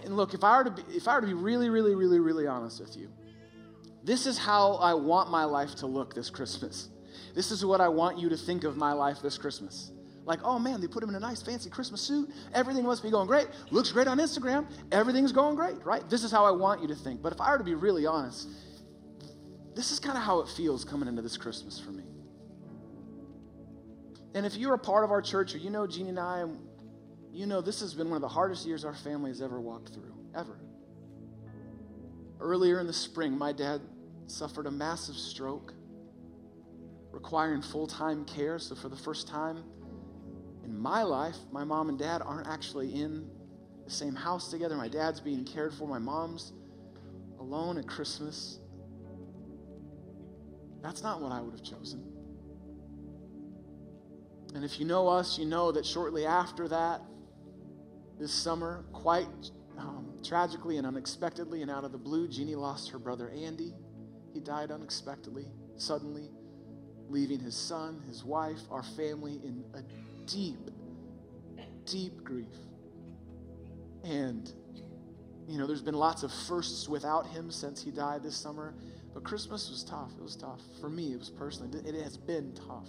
And 0.03 0.17
look, 0.17 0.33
if 0.33 0.43
I 0.43 0.57
were 0.57 0.63
to 0.65 0.71
be, 0.71 0.81
if 0.95 1.07
I 1.07 1.15
were 1.15 1.21
to 1.21 1.27
be 1.27 1.33
really, 1.33 1.69
really, 1.69 1.95
really, 1.95 2.19
really 2.19 2.47
honest 2.47 2.79
with 2.79 2.97
you, 2.97 3.09
this 4.03 4.25
is 4.25 4.37
how 4.37 4.73
I 4.75 4.93
want 4.93 5.29
my 5.29 5.43
life 5.43 5.75
to 5.75 5.87
look 5.87 6.15
this 6.15 6.29
Christmas. 6.29 6.89
This 7.35 7.51
is 7.51 7.63
what 7.63 7.81
I 7.81 7.87
want 7.87 8.17
you 8.17 8.29
to 8.29 8.37
think 8.37 8.63
of 8.63 8.77
my 8.77 8.93
life 8.93 9.21
this 9.21 9.37
Christmas. 9.37 9.91
Like, 10.25 10.39
oh 10.43 10.59
man, 10.59 10.81
they 10.81 10.87
put 10.87 11.03
him 11.03 11.09
in 11.09 11.15
a 11.15 11.19
nice 11.19 11.41
fancy 11.41 11.69
Christmas 11.69 12.01
suit. 12.01 12.29
Everything 12.53 12.83
must 12.83 13.03
be 13.03 13.11
going 13.11 13.27
great. 13.27 13.47
Looks 13.69 13.91
great 13.91 14.07
on 14.07 14.17
Instagram. 14.17 14.67
Everything's 14.91 15.31
going 15.31 15.55
great, 15.55 15.83
right? 15.83 16.07
This 16.09 16.23
is 16.23 16.31
how 16.31 16.45
I 16.45 16.51
want 16.51 16.81
you 16.81 16.87
to 16.87 16.95
think. 16.95 17.21
But 17.21 17.33
if 17.33 17.41
I 17.41 17.51
were 17.51 17.57
to 17.57 17.63
be 17.63 17.75
really 17.75 18.05
honest, 18.05 18.47
this 19.75 19.91
is 19.91 19.99
kind 19.99 20.17
of 20.17 20.23
how 20.23 20.39
it 20.39 20.49
feels 20.49 20.83
coming 20.83 21.07
into 21.07 21.21
this 21.21 21.37
Christmas 21.37 21.79
for 21.79 21.91
me. 21.91 22.03
And 24.33 24.45
if 24.45 24.55
you're 24.55 24.73
a 24.73 24.79
part 24.79 25.03
of 25.03 25.11
our 25.11 25.21
church 25.21 25.53
or 25.53 25.57
you 25.57 25.69
know 25.69 25.85
Jeannie 25.85 26.09
and 26.09 26.19
I, 26.19 26.45
you 27.31 27.45
know 27.45 27.61
this 27.61 27.79
has 27.81 27.93
been 27.93 28.09
one 28.09 28.15
of 28.15 28.21
the 28.21 28.29
hardest 28.29 28.65
years 28.65 28.85
our 28.85 28.93
family 28.93 29.29
has 29.29 29.41
ever 29.41 29.59
walked 29.59 29.89
through, 29.89 30.13
ever. 30.35 30.57
Earlier 32.39 32.79
in 32.79 32.87
the 32.87 32.93
spring, 32.93 33.37
my 33.37 33.51
dad 33.51 33.81
suffered 34.27 34.65
a 34.65 34.71
massive 34.71 35.15
stroke 35.15 35.73
requiring 37.11 37.61
full 37.61 37.87
time 37.87 38.25
care. 38.25 38.57
So, 38.57 38.75
for 38.75 38.89
the 38.89 38.95
first 38.95 39.27
time 39.27 39.63
in 40.63 40.77
my 40.77 41.03
life, 41.03 41.37
my 41.51 41.63
mom 41.63 41.89
and 41.89 41.99
dad 41.99 42.21
aren't 42.23 42.47
actually 42.47 42.93
in 43.01 43.29
the 43.85 43.91
same 43.91 44.15
house 44.15 44.49
together. 44.49 44.75
My 44.75 44.87
dad's 44.87 45.19
being 45.19 45.43
cared 45.43 45.73
for, 45.73 45.87
my 45.87 45.99
mom's 45.99 46.53
alone 47.39 47.77
at 47.77 47.87
Christmas. 47.87 48.59
That's 50.81 51.03
not 51.03 51.21
what 51.21 51.31
I 51.31 51.41
would 51.41 51.53
have 51.53 51.63
chosen. 51.63 52.10
And 54.53 54.65
if 54.65 54.79
you 54.79 54.85
know 54.85 55.07
us, 55.07 55.37
you 55.37 55.45
know 55.45 55.71
that 55.71 55.85
shortly 55.85 56.25
after 56.25 56.67
that, 56.67 57.01
this 58.19 58.33
summer, 58.33 58.85
quite 58.93 59.27
um, 59.77 60.13
tragically 60.23 60.77
and 60.77 60.85
unexpectedly 60.85 61.61
and 61.61 61.71
out 61.71 61.83
of 61.83 61.91
the 61.91 61.97
blue, 61.97 62.27
Jeannie 62.27 62.55
lost 62.55 62.89
her 62.91 62.99
brother 62.99 63.29
Andy. 63.29 63.73
He 64.33 64.39
died 64.39 64.71
unexpectedly, 64.71 65.47
suddenly, 65.75 66.29
leaving 67.09 67.39
his 67.39 67.55
son, 67.55 68.01
his 68.07 68.23
wife, 68.23 68.59
our 68.69 68.83
family 68.83 69.41
in 69.43 69.63
a 69.73 69.81
deep, 70.25 70.69
deep 71.85 72.23
grief. 72.23 72.47
And, 74.03 74.51
you 75.47 75.57
know, 75.57 75.65
there's 75.67 75.81
been 75.81 75.95
lots 75.95 76.23
of 76.23 76.31
firsts 76.31 76.87
without 76.87 77.25
him 77.27 77.51
since 77.51 77.83
he 77.83 77.91
died 77.91 78.23
this 78.23 78.35
summer. 78.35 78.75
But 79.13 79.23
Christmas 79.23 79.69
was 79.69 79.83
tough. 79.83 80.11
It 80.17 80.23
was 80.23 80.35
tough. 80.35 80.61
For 80.79 80.89
me, 80.89 81.13
it 81.13 81.19
was 81.19 81.29
personally, 81.29 81.77
it 81.87 82.01
has 82.03 82.17
been 82.17 82.53
tough. 82.53 82.87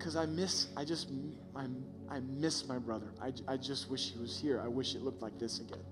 Because 0.00 0.16
I 0.16 0.24
miss, 0.24 0.68
I 0.78 0.86
just, 0.86 1.10
I, 1.54 1.66
I 2.08 2.20
miss 2.20 2.66
my 2.66 2.78
brother. 2.78 3.12
I, 3.20 3.34
I 3.46 3.58
just 3.58 3.90
wish 3.90 4.12
he 4.12 4.18
was 4.18 4.40
here. 4.40 4.58
I 4.64 4.66
wish 4.66 4.94
it 4.94 5.02
looked 5.02 5.20
like 5.20 5.38
this 5.38 5.60
again. 5.60 5.84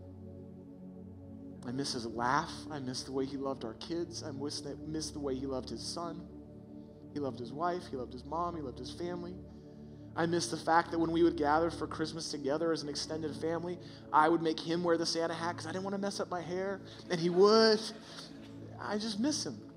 I 1.67 1.73
miss 1.73 1.93
his 1.93 2.07
laugh. 2.07 2.51
I 2.71 2.79
miss 2.79 3.03
the 3.03 3.13
way 3.13 3.27
he 3.27 3.37
loved 3.37 3.67
our 3.67 3.75
kids. 3.75 4.23
I 4.23 4.31
miss, 4.31 4.63
miss 4.87 5.11
the 5.11 5.21
way 5.21 5.35
he 5.35 5.45
loved 5.45 5.69
his 5.69 5.83
son. 5.83 6.23
He 7.13 7.21
loved 7.21 7.39
his 7.39 7.53
wife. 7.53 7.83
He 7.91 7.99
loved 7.99 8.15
his 8.15 8.25
mom. 8.25 8.57
He 8.57 8.63
loved 8.63 8.79
his 8.79 8.93
family. 8.93 9.35
I 10.17 10.25
miss 10.25 10.49
the 10.49 10.57
fact 10.57 10.91
that 10.93 10.99
when 10.99 11.13
we 11.13 11.23
would 11.23 11.37
gather 11.37 11.71
for 11.71 11.87
Christmas 11.87 12.31
together 12.31 12.73
as 12.73 12.83
an 12.83 12.89
extended 12.89 13.37
family, 13.37 13.79
I 14.11 14.31
would 14.31 14.41
make 14.41 14.59
him 14.59 14.83
wear 14.83 14.97
the 14.97 15.05
Santa 15.05 15.35
hat 15.35 15.51
because 15.51 15.67
I 15.67 15.73
didn't 15.73 15.85
want 15.85 15.97
to 15.97 16.01
mess 16.01 16.19
up 16.19 16.31
my 16.31 16.41
hair, 16.41 16.81
and 17.11 17.21
he 17.21 17.29
would. 17.29 17.79
I 18.81 18.97
just 18.97 19.21
miss 19.21 19.45
him. 19.45 19.68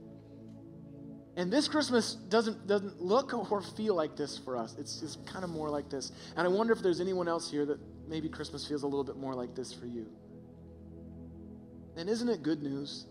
And 1.42 1.52
this 1.52 1.68
Christmas 1.68 2.14
doesn't, 2.14 2.68
doesn't 2.68 3.02
look 3.02 3.34
or 3.34 3.64
feel 3.64 3.96
like 3.96 4.16
this 4.16 4.38
for 4.38 4.56
us. 4.56 4.76
It's 4.78 5.00
just 5.00 5.26
kind 5.26 5.44
of 5.44 5.50
more 5.50 5.72
like 5.72 5.90
this. 5.90 6.12
And 6.38 6.46
I 6.46 6.52
wonder 6.52 6.72
if 6.72 6.84
there's 6.84 7.02
anyone 7.02 7.28
else 7.28 7.50
here 7.50 7.66
that 7.66 7.80
maybe 8.08 8.30
Christmas 8.30 8.68
feels 8.68 8.84
a 8.84 8.86
little 8.86 9.04
bit 9.04 9.18
more 9.18 9.34
like 9.34 9.56
this 9.56 9.74
for 9.74 9.88
you. 9.88 10.06
And 11.98 12.08
isn't 12.08 12.30
it 12.30 12.44
good 12.44 12.62
news 12.62 13.08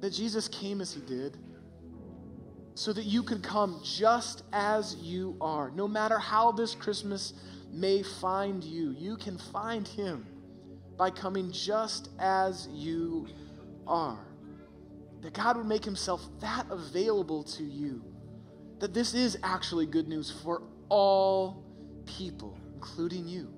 that 0.00 0.10
Jesus 0.10 0.48
came 0.48 0.80
as 0.80 0.92
he 0.92 1.00
did 1.02 1.36
so 2.74 2.92
that 2.92 3.04
you 3.04 3.22
could 3.22 3.44
come 3.44 3.80
just 3.84 4.42
as 4.52 4.96
you 4.96 5.36
are? 5.40 5.70
No 5.70 5.86
matter 5.86 6.18
how 6.18 6.50
this 6.50 6.74
Christmas 6.74 7.32
may 7.70 8.02
find 8.02 8.64
you, 8.64 8.90
you 8.98 9.16
can 9.16 9.38
find 9.38 9.86
him 9.86 10.26
by 10.96 11.10
coming 11.10 11.52
just 11.52 12.08
as 12.18 12.66
you 12.72 13.28
are 13.86 14.27
that 15.22 15.34
God 15.34 15.56
would 15.56 15.66
make 15.66 15.84
himself 15.84 16.26
that 16.40 16.66
available 16.70 17.42
to 17.44 17.64
you. 17.64 18.04
That 18.78 18.94
this 18.94 19.14
is 19.14 19.38
actually 19.42 19.86
good 19.86 20.08
news 20.08 20.30
for 20.30 20.62
all 20.88 21.64
people, 22.06 22.56
including 22.74 23.26
you. 23.26 23.52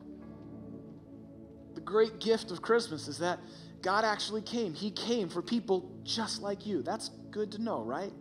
The 1.75 1.81
great 1.81 2.19
gift 2.21 2.51
of 2.51 2.63
Christmas 2.63 3.09
is 3.09 3.19
that 3.19 3.39
God 3.83 4.05
actually 4.05 4.43
came. 4.43 4.75
He 4.75 4.91
came 4.91 5.29
for 5.29 5.43
people 5.43 5.91
just 6.03 6.43
like 6.43 6.67
you. 6.67 6.83
That's 6.83 7.11
good 7.31 7.53
to 7.53 7.63
know, 7.63 7.83
right? 7.83 8.13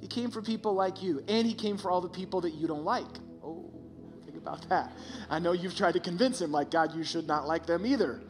He 0.00 0.06
came 0.06 0.30
for 0.30 0.42
people 0.42 0.74
like 0.74 1.02
you, 1.02 1.22
and 1.28 1.46
He 1.46 1.54
came 1.54 1.78
for 1.78 1.90
all 1.90 2.00
the 2.00 2.08
people 2.08 2.40
that 2.42 2.54
you 2.54 2.66
don't 2.66 2.84
like. 2.84 3.06
Oh, 3.44 3.70
think 4.24 4.36
about 4.36 4.68
that. 4.68 4.92
I 5.30 5.38
know 5.38 5.52
you've 5.52 5.76
tried 5.76 5.92
to 5.92 6.00
convince 6.00 6.40
Him, 6.40 6.50
like, 6.52 6.70
God, 6.70 6.94
you 6.94 7.04
should 7.04 7.26
not 7.26 7.46
like 7.46 7.66
them 7.66 7.86
either. 7.86 8.20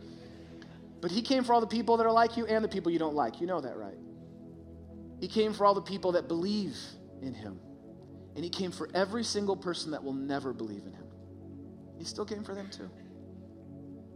But 1.01 1.11
He 1.11 1.23
came 1.23 1.45
for 1.45 1.55
all 1.55 1.61
the 1.61 1.67
people 1.67 1.97
that 1.97 2.07
are 2.07 2.13
like 2.13 2.37
you 2.37 2.47
and 2.47 2.63
the 2.63 2.69
people 2.69 2.93
you 2.93 2.99
don't 2.99 3.15
like. 3.15 3.41
You 3.41 3.47
know 3.47 3.61
that, 3.61 3.77
right? 3.77 3.97
He 5.23 5.29
came 5.29 5.53
for 5.53 5.65
all 5.65 5.73
the 5.73 5.81
people 5.81 6.11
that 6.13 6.27
believe 6.27 6.77
in 7.23 7.33
him. 7.33 7.61
And 8.35 8.43
he 8.43 8.51
came 8.51 8.73
for 8.73 8.89
every 8.93 9.23
single 9.23 9.57
person 9.57 9.93
that 9.93 10.03
will 10.03 10.13
never 10.13 10.53
believe 10.53 10.83
in 10.85 10.93
him. 10.93 11.05
He 11.97 12.05
still 12.05 12.25
came 12.25 12.43
for 12.43 12.57
them 12.57 12.69
too. 12.69 12.91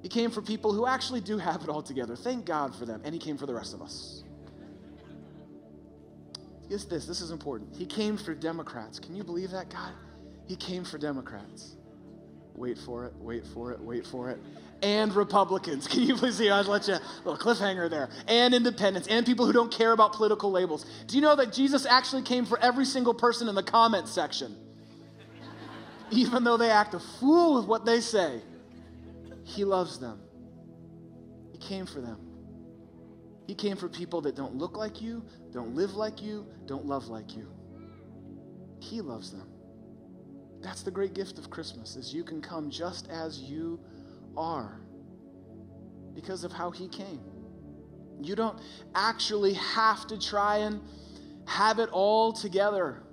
He 0.03 0.09
came 0.09 0.33
for 0.33 0.43
people 0.43 0.73
who 0.73 0.85
actually 0.85 1.21
do 1.21 1.39
have 1.39 1.63
it 1.63 1.69
all 1.69 1.81
together. 1.81 2.17
Thank 2.17 2.45
God 2.45 2.75
for 2.75 2.87
them. 2.87 3.03
And 3.05 3.15
he 3.15 3.21
came 3.21 3.39
for 3.39 3.47
the 3.47 3.55
rest 3.55 3.73
of 3.73 3.83
us. 3.83 4.25
Get 6.69 6.91
this, 6.91 7.07
this 7.07 7.21
is 7.21 7.31
important. 7.31 7.77
He 7.77 7.87
came 7.87 8.17
for 8.17 8.35
Democrats. 8.35 8.99
Can 8.99 9.15
you 9.15 9.23
believe 9.23 9.53
that, 9.53 9.71
God? 9.71 9.93
He 10.49 10.57
came 10.57 10.83
for 10.83 10.99
Democrats. 10.99 11.76
Wait 12.57 12.79
for 12.79 13.05
it, 13.05 13.13
wait 13.19 13.47
for 13.47 13.73
it, 13.73 13.81
wait 13.81 14.07
for 14.07 14.31
it 14.31 14.41
and 14.83 15.15
Republicans. 15.15 15.87
Can 15.89 16.03
you 16.03 16.17
please 16.17 16.37
see? 16.37 16.51
I'll 16.51 16.63
let 16.65 16.89
you 16.89 16.95
a 16.95 17.01
little 17.25 17.37
cliffhanger 17.37 17.89
there. 17.89 18.09
And 18.29 18.55
independents 18.55 19.09
and 19.09 19.25
people 19.25 19.47
who 19.47 19.53
don't 19.53 19.73
care 19.73 19.93
about 19.93 20.13
political 20.13 20.51
labels. 20.51 20.87
Do 21.07 21.17
you 21.17 21.23
know 21.23 21.37
that 21.37 21.53
Jesus 21.53 21.87
actually 21.87 22.23
came 22.23 22.45
for 22.45 22.59
every 22.61 22.85
single 22.85 23.15
person 23.15 23.49
in 23.49 23.55
the 23.55 23.63
comment 23.63 24.09
section? 24.09 24.57
Even 26.11 26.45
though 26.45 26.57
they 26.57 26.71
act 26.71 26.95
a 26.95 27.01
fool 27.01 27.57
with 27.57 27.67
what 27.67 27.85
they 27.85 28.01
say, 28.01 28.41
He 29.45 29.65
loves 29.65 29.99
them. 29.99 30.21
He 31.53 31.59
came 31.59 31.87
for 31.87 32.01
them. 32.01 32.21
He 33.47 33.55
came 33.55 33.77
for 33.77 33.89
people 33.89 34.21
that 34.23 34.35
don't 34.35 34.57
look 34.57 34.77
like 34.77 35.01
you, 35.01 35.25
don't 35.53 35.75
live 35.75 35.95
like 35.95 36.21
you, 36.21 36.47
don't 36.67 36.85
love 36.85 37.07
like 37.07 37.37
you. 37.37 37.49
He 38.81 39.01
loves 39.01 39.31
them. 39.31 39.49
That's 40.67 40.83
the 40.83 40.91
great 40.91 41.15
gift 41.15 41.39
of 41.39 41.49
Christmas 41.49 41.95
is 41.95 42.13
you 42.13 42.25
can 42.25 42.43
come 42.43 42.71
just 42.71 43.09
as 43.09 43.39
you 43.39 43.79
are 44.37 44.81
because 46.13 46.43
of 46.43 46.51
how 46.51 46.73
he 46.73 46.89
came. 46.89 47.21
You 48.21 48.35
don't 48.35 48.59
actually 48.93 49.55
have 49.55 50.09
to 50.09 50.19
try 50.19 50.57
and 50.57 50.81
have 51.47 51.79
it 51.79 51.89
all 51.93 52.33
together 52.33 53.05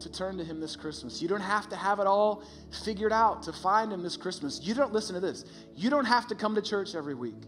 to 0.00 0.10
turn 0.10 0.36
to 0.38 0.44
him 0.44 0.58
this 0.58 0.74
Christmas. 0.74 1.22
You 1.22 1.28
don't 1.28 1.40
have 1.40 1.68
to 1.68 1.76
have 1.76 2.00
it 2.00 2.08
all 2.08 2.42
figured 2.84 3.12
out 3.12 3.44
to 3.44 3.52
find 3.52 3.92
him 3.92 4.02
this 4.02 4.16
Christmas. 4.16 4.58
You 4.60 4.74
don't 4.74 4.92
listen 4.92 5.14
to 5.14 5.20
this. 5.20 5.44
You 5.76 5.90
don't 5.90 6.06
have 6.06 6.26
to 6.26 6.34
come 6.34 6.56
to 6.56 6.62
church 6.62 6.96
every 6.96 7.14
week. 7.14 7.44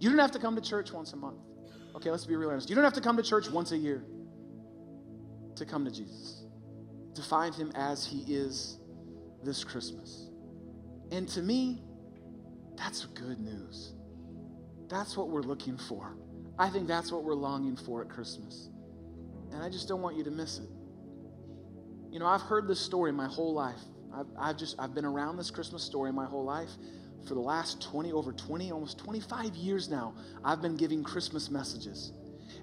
You 0.00 0.10
don't 0.10 0.18
have 0.18 0.32
to 0.32 0.40
come 0.40 0.56
to 0.56 0.60
church 0.60 0.90
once 0.90 1.12
a 1.12 1.16
month. 1.16 1.38
Okay, 1.94 2.10
let's 2.10 2.26
be 2.26 2.34
real 2.34 2.50
honest. 2.50 2.68
You 2.68 2.74
don't 2.74 2.84
have 2.84 2.94
to 2.94 3.00
come 3.00 3.16
to 3.16 3.22
church 3.22 3.48
once 3.48 3.70
a 3.70 3.76
year 3.76 4.02
to 5.54 5.64
come 5.64 5.84
to 5.84 5.90
Jesus, 5.92 6.45
to 7.16 7.22
find 7.22 7.54
him 7.54 7.72
as 7.74 8.06
he 8.06 8.20
is 8.32 8.78
this 9.42 9.64
Christmas. 9.64 10.28
And 11.10 11.28
to 11.30 11.42
me, 11.42 11.82
that's 12.76 13.06
good 13.06 13.40
news. 13.40 13.94
That's 14.88 15.16
what 15.16 15.28
we're 15.28 15.42
looking 15.42 15.76
for. 15.76 16.16
I 16.58 16.68
think 16.70 16.86
that's 16.86 17.12
what 17.12 17.24
we're 17.24 17.34
longing 17.34 17.76
for 17.76 18.02
at 18.02 18.08
Christmas. 18.08 18.70
And 19.52 19.62
I 19.62 19.68
just 19.68 19.88
don't 19.88 20.02
want 20.02 20.16
you 20.16 20.24
to 20.24 20.30
miss 20.30 20.58
it. 20.58 20.68
You 22.10 22.20
know, 22.20 22.26
I've 22.26 22.42
heard 22.42 22.66
this 22.68 22.80
story 22.80 23.12
my 23.12 23.26
whole 23.26 23.52
life. 23.52 23.80
I've, 24.14 24.26
I've 24.38 24.56
just 24.56 24.76
I've 24.78 24.94
been 24.94 25.04
around 25.04 25.36
this 25.36 25.50
Christmas 25.50 25.82
story 25.82 26.12
my 26.12 26.24
whole 26.24 26.44
life. 26.44 26.70
For 27.26 27.34
the 27.34 27.40
last 27.40 27.82
20, 27.82 28.12
over 28.12 28.32
20, 28.32 28.70
almost 28.70 28.98
25 28.98 29.54
years 29.56 29.88
now, 29.88 30.14
I've 30.44 30.62
been 30.62 30.76
giving 30.76 31.02
Christmas 31.02 31.50
messages. 31.50 32.12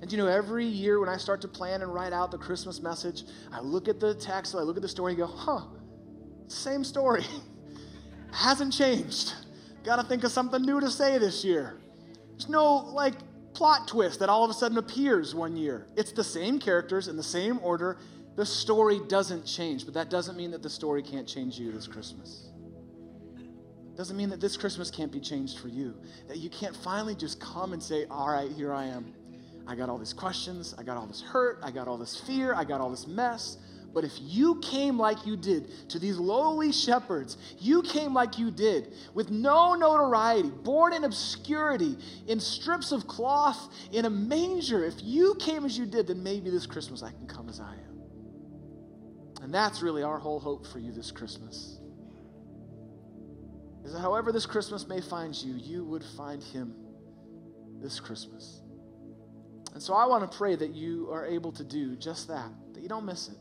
And 0.04 0.12
you 0.12 0.18
know, 0.18 0.28
every 0.28 0.66
year 0.66 1.00
when 1.00 1.08
I 1.08 1.16
start 1.16 1.40
to 1.44 1.48
plan 1.48 1.82
and 1.82 1.94
write 1.94 2.12
out 2.12 2.30
the 2.30 2.38
Christmas 2.38 2.82
message, 2.82 3.24
I 3.54 3.62
look 3.62 3.88
at 3.88 4.02
the 4.02 4.14
text, 4.14 4.54
I 4.54 4.58
look 4.58 4.76
at 4.76 4.82
the 4.82 4.90
story 4.90 5.14
and 5.14 5.20
go, 5.20 5.28
huh, 5.28 5.62
same 6.48 6.84
story. 6.84 7.24
Hasn't 8.34 8.74
changed. 8.74 9.34
Got 9.86 10.02
to 10.02 10.04
think 10.04 10.26
of 10.26 10.32
something 10.34 10.62
new 10.62 10.82
to 10.82 10.90
say 10.90 11.20
this 11.20 11.46
year. 11.46 11.80
There's 12.32 12.50
no 12.50 12.80
like 12.80 13.14
plot 13.54 13.88
twist 13.88 14.20
that 14.20 14.28
all 14.28 14.44
of 14.44 14.50
a 14.50 14.54
sudden 14.54 14.78
appears 14.78 15.34
one 15.34 15.56
year. 15.56 15.88
It's 15.96 16.12
the 16.12 16.22
same 16.22 16.60
characters 16.60 17.08
in 17.08 17.16
the 17.16 17.24
same 17.24 17.58
order. 17.64 17.98
The 18.36 18.46
story 18.46 19.00
doesn't 19.08 19.46
change, 19.46 19.86
but 19.86 19.94
that 19.94 20.10
doesn't 20.10 20.36
mean 20.36 20.52
that 20.52 20.62
the 20.62 20.70
story 20.70 21.02
can't 21.02 21.30
change 21.30 21.58
you 21.58 21.72
this 21.72 21.88
Christmas. 21.88 22.50
Doesn't 23.96 24.18
mean 24.18 24.32
that 24.32 24.42
this 24.42 24.58
Christmas 24.58 24.92
can't 24.92 25.14
be 25.14 25.22
changed 25.22 25.60
for 25.60 25.70
you. 25.70 25.96
That 26.28 26.40
you 26.40 26.50
can't 26.50 26.76
finally 26.76 27.16
just 27.16 27.40
come 27.40 27.72
and 27.72 27.82
say, 27.82 28.06
All 28.12 28.28
right, 28.28 28.52
here 28.52 28.74
I 28.74 28.88
am. 28.88 29.14
I 29.68 29.76
got 29.76 29.90
all 29.90 29.98
these 29.98 30.14
questions. 30.14 30.76
I 30.78 30.84
got 30.84 30.98
all 30.98 31.06
this 31.06 31.22
hurt. 31.22 31.60
I 31.64 31.72
got 31.72 31.88
all 31.88 31.98
this 31.98 32.20
fear. 32.20 32.54
I 32.54 32.64
got 32.64 32.82
all 32.82 32.90
this 32.90 33.08
mess. 33.08 33.58
But 33.94 34.04
if 34.04 34.14
you 34.20 34.60
came 34.60 34.98
like 34.98 35.26
you 35.26 35.38
did 35.38 35.90
to 35.90 36.00
these 36.00 36.18
lowly 36.18 36.72
shepherds, 36.72 37.38
you 37.60 37.84
came 37.84 38.14
like 38.14 38.40
you 38.40 38.50
did 38.50 38.94
with 39.14 39.30
no 39.30 39.76
notoriety, 39.76 40.50
born 40.50 40.94
in 40.94 41.04
obscurity, 41.04 41.96
in 42.28 42.40
strips 42.40 42.92
of 42.92 43.08
cloth, 43.08 43.72
in 43.92 44.06
a 44.06 44.10
manger, 44.10 44.84
if 44.84 44.96
you 45.04 45.36
came 45.36 45.64
as 45.64 45.78
you 45.78 45.86
did, 45.86 46.08
then 46.08 46.24
maybe 46.24 46.50
this 46.50 46.66
Christmas 46.66 47.04
I 47.04 47.12
can 47.12 47.28
come 47.28 47.50
as 47.50 47.60
I 47.60 47.74
am. 47.74 47.94
And 49.44 49.54
that's 49.54 49.84
really 49.84 50.02
our 50.02 50.18
whole 50.18 50.40
hope 50.40 50.66
for 50.66 50.80
you 50.80 50.92
this 50.92 51.12
Christmas. 51.12 51.80
Is 53.86 53.94
that 53.94 54.00
however 54.00 54.32
this 54.32 54.48
Christmas 54.48 54.88
may 54.88 55.02
find 55.02 55.36
you, 55.36 55.54
you 55.54 55.84
would 55.86 56.04
find 56.18 56.42
him 56.42 56.74
this 57.80 58.00
Christmas. 58.00 58.63
And 59.74 59.82
so 59.82 59.94
I 59.94 60.06
want 60.06 60.30
to 60.30 60.38
pray 60.38 60.56
that 60.56 60.72
you 60.72 61.10
are 61.12 61.26
able 61.26 61.52
to 61.54 61.64
do 61.64 61.96
just 61.96 62.28
that, 62.28 62.50
that 62.74 62.82
you 62.82 62.88
don't 62.88 63.06
miss 63.06 63.28
it. 63.28 63.38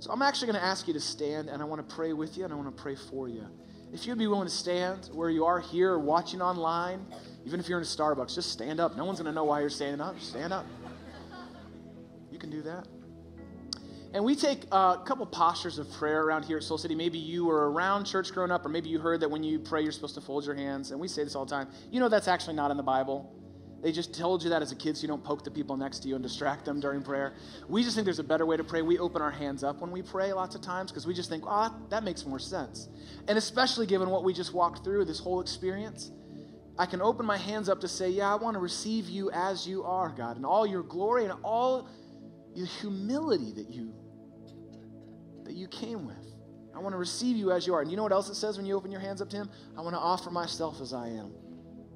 So 0.00 0.10
I'm 0.10 0.20
actually 0.20 0.48
going 0.48 0.60
to 0.60 0.66
ask 0.66 0.88
you 0.88 0.94
to 0.94 1.00
stand, 1.00 1.48
and 1.48 1.62
I 1.62 1.64
want 1.64 1.88
to 1.88 1.94
pray 1.94 2.12
with 2.12 2.36
you, 2.36 2.44
and 2.44 2.52
I 2.52 2.56
want 2.56 2.76
to 2.76 2.82
pray 2.82 2.96
for 2.96 3.28
you. 3.28 3.46
If 3.92 4.06
you'd 4.06 4.18
be 4.18 4.26
willing 4.26 4.48
to 4.48 4.54
stand 4.54 5.10
where 5.12 5.30
you 5.30 5.44
are 5.44 5.60
here 5.60 5.98
watching 5.98 6.42
online, 6.42 7.06
even 7.44 7.60
if 7.60 7.68
you're 7.68 7.78
in 7.78 7.84
a 7.84 7.86
Starbucks, 7.86 8.34
just 8.34 8.50
stand 8.50 8.80
up. 8.80 8.96
No 8.96 9.04
one's 9.04 9.20
going 9.20 9.30
to 9.30 9.34
know 9.34 9.44
why 9.44 9.60
you're 9.60 9.70
standing 9.70 10.00
up. 10.00 10.18
stand 10.18 10.52
up. 10.52 10.66
You 12.32 12.38
can 12.38 12.50
do 12.50 12.62
that. 12.62 12.88
And 14.14 14.24
we 14.24 14.34
take 14.34 14.64
a 14.72 14.98
couple 15.04 15.24
postures 15.26 15.78
of 15.78 15.90
prayer 15.92 16.22
around 16.22 16.44
here 16.44 16.56
at 16.56 16.64
Soul 16.64 16.78
City. 16.78 16.94
Maybe 16.94 17.18
you 17.18 17.44
were 17.44 17.70
around 17.70 18.04
church 18.04 18.32
growing 18.32 18.50
up, 18.50 18.66
or 18.66 18.68
maybe 18.68 18.88
you 18.88 18.98
heard 18.98 19.20
that 19.20 19.30
when 19.30 19.44
you 19.44 19.58
pray, 19.58 19.82
you're 19.82 19.92
supposed 19.92 20.14
to 20.16 20.20
fold 20.20 20.44
your 20.44 20.54
hands. 20.54 20.90
And 20.90 21.00
we 21.00 21.06
say 21.06 21.22
this 21.22 21.34
all 21.34 21.44
the 21.44 21.54
time. 21.54 21.68
You 21.90 22.00
know 22.00 22.08
that's 22.08 22.28
actually 22.28 22.54
not 22.54 22.70
in 22.70 22.76
the 22.76 22.82
Bible. 22.82 23.32
They 23.82 23.90
just 23.90 24.14
told 24.14 24.44
you 24.44 24.50
that 24.50 24.62
as 24.62 24.70
a 24.70 24.76
kid 24.76 24.96
so 24.96 25.02
you 25.02 25.08
don't 25.08 25.24
poke 25.24 25.42
the 25.42 25.50
people 25.50 25.76
next 25.76 26.00
to 26.00 26.08
you 26.08 26.14
and 26.14 26.22
distract 26.22 26.64
them 26.64 26.78
during 26.78 27.02
prayer. 27.02 27.34
We 27.68 27.82
just 27.82 27.96
think 27.96 28.04
there's 28.04 28.20
a 28.20 28.24
better 28.24 28.46
way 28.46 28.56
to 28.56 28.62
pray. 28.62 28.80
We 28.80 28.98
open 29.00 29.20
our 29.20 29.30
hands 29.30 29.64
up 29.64 29.80
when 29.80 29.90
we 29.90 30.02
pray 30.02 30.32
lots 30.32 30.54
of 30.54 30.60
times 30.60 30.92
because 30.92 31.04
we 31.04 31.14
just 31.14 31.28
think, 31.28 31.42
oh, 31.48 31.74
that 31.90 32.04
makes 32.04 32.24
more 32.24 32.38
sense. 32.38 32.88
And 33.26 33.36
especially 33.36 33.86
given 33.86 34.08
what 34.08 34.22
we 34.22 34.32
just 34.32 34.54
walked 34.54 34.84
through, 34.84 35.06
this 35.06 35.18
whole 35.18 35.40
experience, 35.40 36.12
I 36.78 36.86
can 36.86 37.02
open 37.02 37.26
my 37.26 37.36
hands 37.36 37.68
up 37.68 37.80
to 37.80 37.88
say, 37.88 38.08
yeah, 38.08 38.32
I 38.32 38.36
want 38.36 38.54
to 38.54 38.60
receive 38.60 39.08
you 39.08 39.32
as 39.32 39.66
you 39.66 39.82
are, 39.82 40.10
God, 40.10 40.36
and 40.36 40.46
all 40.46 40.64
your 40.64 40.84
glory 40.84 41.24
and 41.24 41.34
all 41.42 41.88
your 42.54 42.66
humility 42.66 43.52
that 43.52 43.68
you 43.68 43.92
that 45.42 45.54
you 45.54 45.66
came 45.66 46.06
with. 46.06 46.24
I 46.74 46.78
want 46.78 46.92
to 46.92 46.98
receive 46.98 47.36
you 47.36 47.50
as 47.50 47.66
you 47.66 47.74
are. 47.74 47.82
And 47.82 47.90
you 47.90 47.96
know 47.96 48.04
what 48.04 48.12
else 48.12 48.30
it 48.30 48.36
says 48.36 48.56
when 48.56 48.64
you 48.64 48.76
open 48.76 48.92
your 48.92 49.00
hands 49.00 49.20
up 49.20 49.28
to 49.30 49.36
him? 49.36 49.50
I 49.76 49.80
want 49.80 49.94
to 49.94 50.00
offer 50.00 50.30
myself 50.30 50.80
as 50.80 50.92
I 50.92 51.08
am 51.08 51.32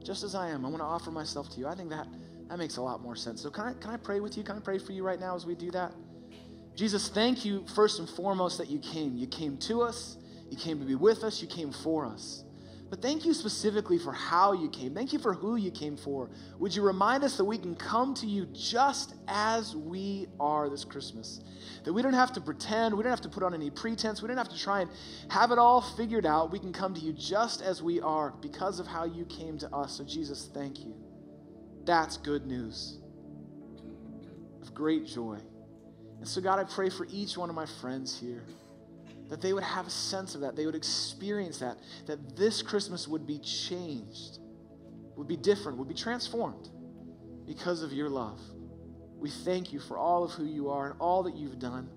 just 0.06 0.22
as 0.22 0.34
I 0.34 0.48
am. 0.50 0.64
I 0.64 0.68
want 0.68 0.80
to 0.80 0.86
offer 0.86 1.10
myself 1.10 1.50
to 1.50 1.58
you. 1.58 1.66
I 1.66 1.74
think 1.74 1.90
that 1.90 2.06
that 2.48 2.58
makes 2.58 2.76
a 2.76 2.82
lot 2.82 3.02
more 3.02 3.16
sense. 3.16 3.42
So 3.42 3.50
can 3.50 3.64
I 3.64 3.72
can 3.74 3.90
I 3.90 3.96
pray 3.96 4.20
with 4.20 4.36
you? 4.36 4.44
Can 4.44 4.56
I 4.56 4.60
pray 4.60 4.78
for 4.78 4.92
you 4.92 5.02
right 5.02 5.18
now 5.18 5.34
as 5.34 5.44
we 5.44 5.54
do 5.54 5.70
that? 5.72 5.92
Jesus, 6.76 7.08
thank 7.08 7.44
you 7.44 7.66
first 7.74 7.98
and 7.98 8.08
foremost 8.08 8.58
that 8.58 8.70
you 8.70 8.78
came. 8.78 9.16
You 9.16 9.26
came 9.26 9.56
to 9.58 9.82
us. 9.82 10.16
You 10.50 10.56
came 10.56 10.78
to 10.78 10.84
be 10.84 10.94
with 10.94 11.24
us. 11.24 11.42
You 11.42 11.48
came 11.48 11.72
for 11.72 12.06
us. 12.06 12.44
But 12.88 13.02
thank 13.02 13.24
you 13.24 13.34
specifically 13.34 13.98
for 13.98 14.12
how 14.12 14.52
you 14.52 14.68
came. 14.68 14.94
Thank 14.94 15.12
you 15.12 15.18
for 15.18 15.34
who 15.34 15.56
you 15.56 15.72
came 15.72 15.96
for. 15.96 16.30
Would 16.60 16.74
you 16.74 16.82
remind 16.82 17.24
us 17.24 17.36
that 17.36 17.44
we 17.44 17.58
can 17.58 17.74
come 17.74 18.14
to 18.14 18.26
you 18.26 18.46
just 18.52 19.14
as 19.26 19.74
we 19.74 20.28
are 20.38 20.68
this 20.68 20.84
Christmas? 20.84 21.40
That 21.84 21.92
we 21.92 22.00
don't 22.00 22.12
have 22.12 22.32
to 22.34 22.40
pretend, 22.40 22.96
we 22.96 23.02
don't 23.02 23.10
have 23.10 23.22
to 23.22 23.28
put 23.28 23.42
on 23.42 23.54
any 23.54 23.70
pretense, 23.70 24.22
we 24.22 24.28
don't 24.28 24.36
have 24.36 24.50
to 24.50 24.58
try 24.58 24.82
and 24.82 24.90
have 25.30 25.50
it 25.50 25.58
all 25.58 25.80
figured 25.80 26.26
out. 26.26 26.52
We 26.52 26.60
can 26.60 26.72
come 26.72 26.94
to 26.94 27.00
you 27.00 27.12
just 27.12 27.60
as 27.60 27.82
we 27.82 28.00
are 28.00 28.34
because 28.40 28.78
of 28.78 28.86
how 28.86 29.04
you 29.04 29.24
came 29.24 29.58
to 29.58 29.74
us. 29.74 29.98
So, 29.98 30.04
Jesus, 30.04 30.48
thank 30.54 30.78
you. 30.84 30.94
That's 31.84 32.16
good 32.16 32.46
news 32.46 32.98
of 34.62 34.74
great 34.74 35.06
joy. 35.06 35.38
And 36.18 36.28
so, 36.28 36.40
God, 36.40 36.60
I 36.60 36.64
pray 36.64 36.88
for 36.88 37.06
each 37.10 37.36
one 37.36 37.48
of 37.48 37.56
my 37.56 37.66
friends 37.66 38.16
here 38.18 38.44
that 39.28 39.40
they 39.40 39.52
would 39.52 39.62
have 39.62 39.86
a 39.86 39.90
sense 39.90 40.34
of 40.34 40.40
that. 40.42 40.56
They 40.56 40.66
would 40.66 40.74
experience 40.74 41.58
that. 41.58 41.78
That 42.06 42.36
this 42.36 42.62
Christmas 42.62 43.08
would 43.08 43.26
be 43.26 43.38
changed, 43.38 44.38
would 45.16 45.28
be 45.28 45.36
different, 45.36 45.78
would 45.78 45.88
be 45.88 45.94
transformed 45.94 46.68
because 47.46 47.82
of 47.82 47.92
your 47.92 48.08
love. 48.08 48.40
We 49.18 49.30
thank 49.30 49.72
you 49.72 49.80
for 49.80 49.96
all 49.96 50.24
of 50.24 50.32
who 50.32 50.44
you 50.44 50.68
are 50.70 50.90
and 50.90 51.00
all 51.00 51.22
that 51.24 51.34
you've 51.34 51.58
done. 51.58 51.88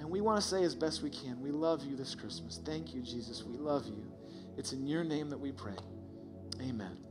And 0.00 0.08
we 0.08 0.20
want 0.20 0.40
to 0.40 0.46
say 0.46 0.62
as 0.62 0.74
best 0.74 1.02
we 1.02 1.10
can, 1.10 1.40
we 1.40 1.50
love 1.50 1.84
you 1.84 1.96
this 1.96 2.14
Christmas. 2.14 2.60
Thank 2.64 2.94
you, 2.94 3.02
Jesus. 3.02 3.42
We 3.42 3.58
love 3.58 3.86
you. 3.86 4.06
It's 4.56 4.72
in 4.72 4.86
your 4.86 5.04
name 5.04 5.28
that 5.30 5.38
we 5.38 5.52
pray. 5.52 5.76
Amen. 6.60 7.07